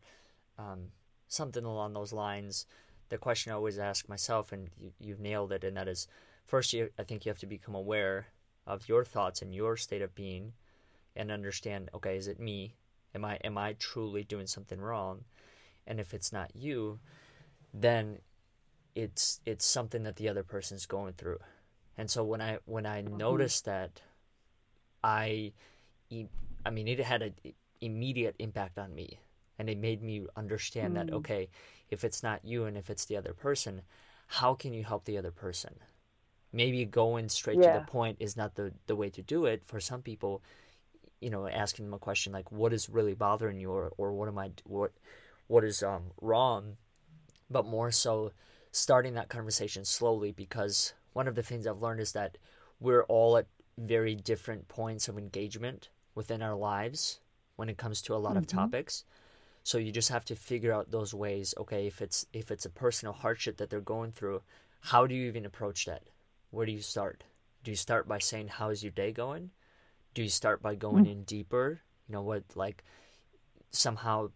[0.57, 0.87] um,
[1.27, 2.65] something along those lines,
[3.09, 4.69] the question I always ask myself, and
[4.99, 6.07] you, have nailed it, and that is
[6.45, 8.27] first, you, I think you have to become aware
[8.65, 10.53] of your thoughts and your state of being,
[11.17, 12.75] and understand, okay, is it me?
[13.13, 15.25] Am I am I truly doing something wrong?
[15.85, 16.99] And if it's not you,
[17.73, 18.19] then
[18.95, 21.39] it's it's something that the other person's going through.
[21.97, 23.17] And so when I when I mm-hmm.
[23.17, 24.01] noticed that,
[25.03, 25.51] I,
[26.65, 27.33] I mean, it had an
[27.81, 29.19] immediate impact on me.
[29.59, 30.95] And it made me understand mm.
[30.95, 31.47] that okay
[31.89, 33.83] if it's not you and if it's the other person
[34.27, 35.75] how can you help the other person?
[36.51, 37.73] Maybe going straight yeah.
[37.73, 39.63] to the point is not the the way to do it.
[39.65, 40.41] For some people
[41.19, 44.27] you know asking them a question like what is really bothering you or, or what
[44.27, 44.91] am i what
[45.47, 46.77] what is um wrong?
[47.49, 48.31] But more so
[48.71, 52.39] starting that conversation slowly because one of the things i've learned is that
[52.79, 53.45] we're all at
[53.77, 57.19] very different points of engagement within our lives
[57.55, 58.39] when it comes to a lot mm-hmm.
[58.39, 59.05] of topics.
[59.63, 61.53] So you just have to figure out those ways.
[61.57, 64.41] Okay, if it's if it's a personal hardship that they're going through,
[64.81, 66.03] how do you even approach that?
[66.51, 67.23] Where do you start?
[67.63, 69.51] Do you start by saying how is your day going?
[70.13, 71.11] Do you start by going mm-hmm.
[71.11, 71.81] in deeper?
[72.07, 72.83] You know what like
[73.71, 74.31] somehow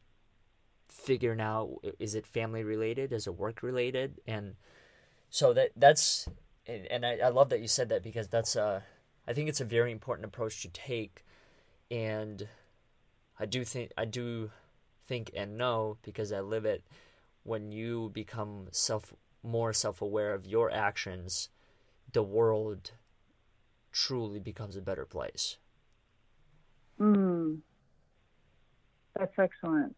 [0.87, 4.55] figuring out is it family related, is it work related, and
[5.29, 6.29] so that that's
[6.65, 8.83] and I, I love that you said that because that's a
[9.27, 11.25] i think it's a very important approach to take
[11.89, 12.47] and
[13.39, 14.51] I do think I do
[15.07, 16.83] think and know because I live it
[17.43, 19.13] when you become self
[19.43, 21.49] more self-aware of your actions
[22.11, 22.91] the world
[23.91, 25.57] truly becomes a better place.
[26.99, 27.59] Mm.
[29.15, 29.95] That's excellent.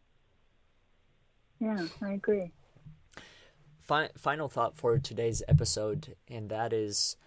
[1.60, 2.52] Yeah, I agree.
[3.82, 7.18] Fi- final thought for today's episode, and that is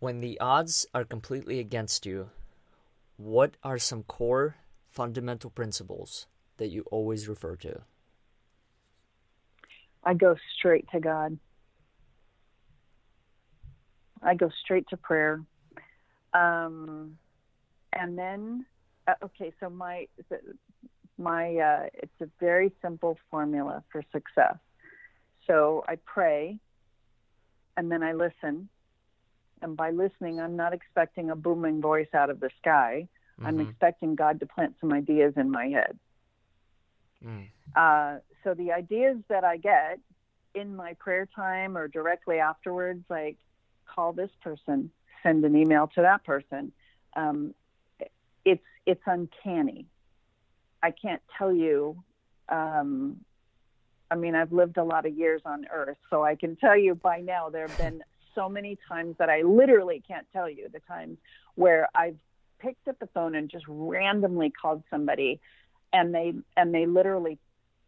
[0.00, 2.30] when the odds are completely against you,
[3.18, 4.56] what are some core
[4.88, 7.82] fundamental principles that you always refer to?
[10.04, 11.38] I go straight to God.
[14.22, 15.40] I go straight to prayer.
[16.32, 17.18] Um,
[17.92, 18.64] and then,
[19.06, 20.06] uh, okay, so my
[21.18, 24.56] my uh, it's a very simple formula for success.
[25.46, 26.58] So I pray,
[27.76, 28.68] and then I listen.
[29.62, 33.08] And by listening, I'm not expecting a booming voice out of the sky.
[33.38, 33.46] Mm-hmm.
[33.46, 35.98] I'm expecting God to plant some ideas in my head.
[37.24, 37.48] Mm.
[37.74, 39.98] Uh, so the ideas that I get
[40.54, 43.36] in my prayer time or directly afterwards, like
[43.86, 44.90] call this person,
[45.22, 46.72] send an email to that person.
[47.16, 47.54] Um,
[48.44, 49.86] it's it's uncanny.
[50.82, 52.02] I can't tell you.
[52.48, 53.18] Um,
[54.10, 56.94] I mean, I've lived a lot of years on Earth, so I can tell you
[56.94, 58.02] by now there have been
[58.38, 61.18] so many times that I literally can't tell you the times
[61.56, 62.16] where I've
[62.60, 65.40] picked up the phone and just randomly called somebody,
[65.92, 67.38] and they and they literally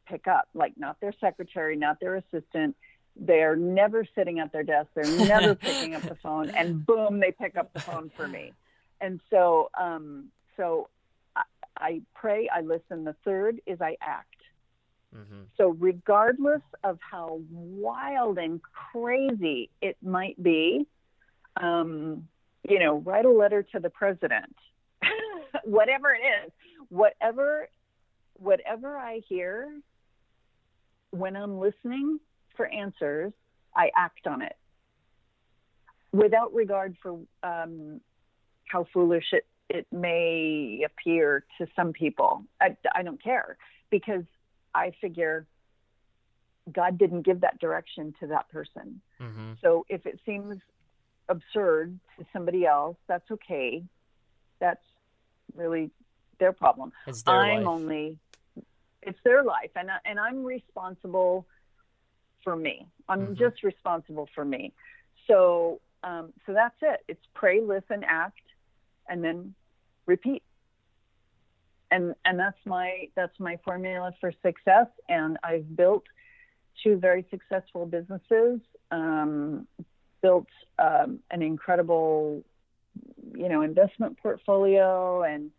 [0.08, 2.76] pick up, like not their secretary, not their assistant.
[3.14, 4.88] They're never sitting at their desk.
[4.94, 8.52] They're never picking up the phone, and boom, they pick up the phone for me.
[9.00, 10.88] And so, um, so
[11.36, 11.42] I,
[11.76, 13.04] I pray, I listen.
[13.04, 14.34] The third is I act.
[15.16, 15.42] Mm-hmm.
[15.56, 18.60] So, regardless of how wild and
[18.92, 20.86] crazy it might be,
[21.60, 22.28] um,
[22.68, 24.54] you know, write a letter to the president,
[25.64, 26.52] whatever it is,
[26.88, 27.68] whatever,
[28.34, 29.80] whatever I hear
[31.10, 32.20] when I'm listening
[32.56, 33.32] for answers,
[33.74, 34.56] I act on it
[36.12, 38.00] without regard for um,
[38.66, 42.44] how foolish it, it may appear to some people.
[42.60, 43.56] I, I don't care
[43.90, 44.24] because
[44.74, 45.46] I figure
[46.70, 49.00] God didn't give that direction to that person.
[49.20, 49.52] Mm-hmm.
[49.62, 50.56] So if it seems
[51.28, 53.82] absurd to somebody else, that's okay.
[54.58, 54.84] That's
[55.54, 55.90] really
[56.38, 56.92] their problem.
[57.06, 57.66] It's their I'm life.
[57.66, 58.18] only
[59.02, 61.46] it's their life and I, and I'm responsible
[62.44, 62.86] for me.
[63.08, 63.34] I'm mm-hmm.
[63.34, 64.72] just responsible for me.
[65.26, 67.00] So um, so that's it.
[67.08, 68.40] It's pray, listen, act,
[69.08, 69.54] and then
[70.06, 70.42] repeat.
[71.90, 74.86] And and that's my that's my formula for success.
[75.08, 76.04] And I've built
[76.82, 78.60] two very successful businesses.
[78.90, 79.66] Um,
[80.22, 80.46] built
[80.78, 82.44] um, an incredible,
[83.34, 85.50] you know, investment portfolio, and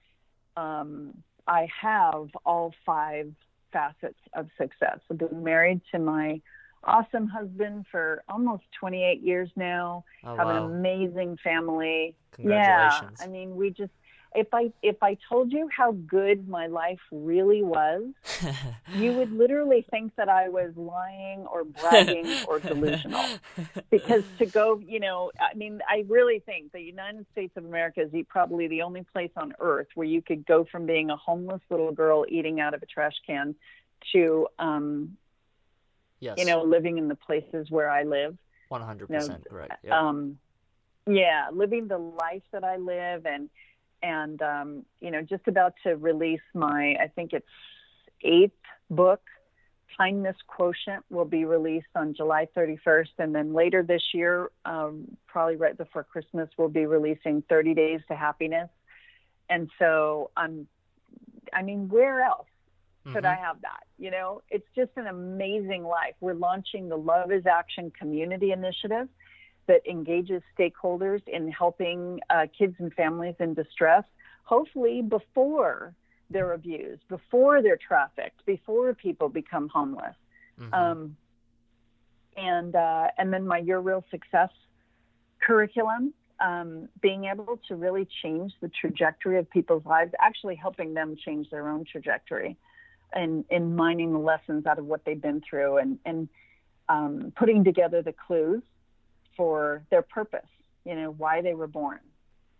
[0.58, 1.14] um,
[1.48, 3.32] I have all five
[3.72, 5.00] facets of success.
[5.10, 6.42] I've been married to my
[6.84, 10.04] awesome husband for almost 28 years now.
[10.24, 10.66] Oh, have wow.
[10.66, 12.16] an amazing family.
[12.32, 13.18] Congratulations.
[13.20, 13.92] Yeah, I mean, we just
[14.34, 18.04] if I if I told you how good my life really was,
[18.96, 23.26] you would literally think that I was lying or bragging or delusional.
[23.90, 28.02] Because to go, you know, I mean, I really think the United States of America
[28.02, 31.62] is probably the only place on earth where you could go from being a homeless
[31.70, 33.54] little girl eating out of a trash can
[34.14, 35.18] to, um,
[36.20, 36.38] yes.
[36.38, 38.38] you know, living in the places where I live.
[38.70, 39.74] One hundred percent, correct.
[39.84, 40.00] Yeah.
[40.00, 40.38] Um,
[41.06, 43.50] yeah, living the life that I live and
[44.04, 47.46] and um, you know just about to release my i think it's
[48.24, 48.54] eighth
[48.90, 49.22] book
[49.98, 55.56] kindness quotient will be released on july 31st and then later this year um, probably
[55.56, 58.70] right before christmas we'll be releasing 30 days to happiness.
[59.50, 60.68] And so i'm
[61.54, 62.48] i mean where else
[63.12, 63.26] could Mm-hmm.
[63.26, 63.84] i have that?
[63.98, 66.14] You know it's just an amazing life.
[66.22, 69.08] We're launching the love is action community initiative
[69.72, 74.04] that engages stakeholders in helping uh, kids and families in distress,
[74.44, 75.94] hopefully before
[76.30, 80.18] they're abused, before they're trafficked, before people become homeless.
[80.60, 80.74] Mhm.
[80.74, 81.16] Um,
[82.36, 84.50] and uh, and then my Your Real Success
[85.42, 91.16] curriculum, um, being able to really change the trajectory of people's lives, actually helping them
[91.16, 92.58] change their own trajectory,
[93.14, 96.28] and in mining the lessons out of what they've been through, and and
[96.90, 98.64] um, putting together the clues
[99.36, 100.48] for their purpose,
[100.86, 102.00] you know, why they were born.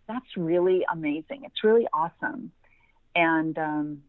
[0.08, 1.44] That's really amazing.
[1.44, 2.52] It's really awesome.
[3.14, 4.02] And um,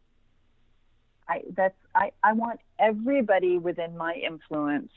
[1.27, 4.91] I that's I, I want everybody within my influence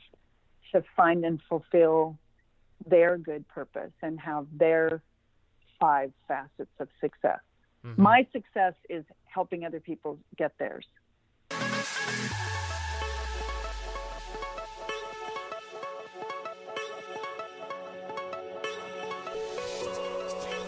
[0.71, 2.17] to find and fulfill
[2.85, 5.01] their good purpose and have their
[5.79, 7.39] five facets of success.
[7.85, 7.97] Mhm.
[7.97, 10.85] My success is helping other people get theirs.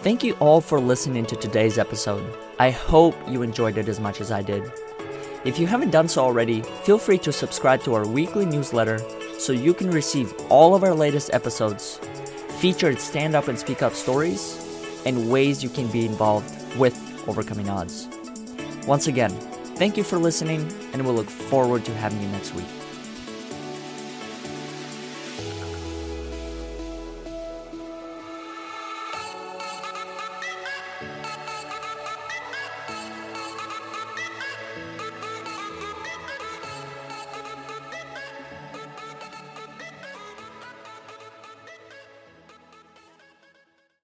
[0.02, 2.24] Thank you all for listening to today's episode.
[2.58, 4.64] I hope you enjoyed it as much as I did.
[5.44, 9.00] If you haven't done so already, feel free to subscribe to our weekly newsletter
[9.38, 12.00] so you can receive all of our latest episodes,
[12.62, 16.96] featured stand up and speak up stories, and ways you can be involved with
[17.28, 18.08] overcoming odds.
[18.88, 19.32] Once again,
[19.76, 20.62] thank you for listening,
[20.94, 22.79] and we'll look forward to having you next week.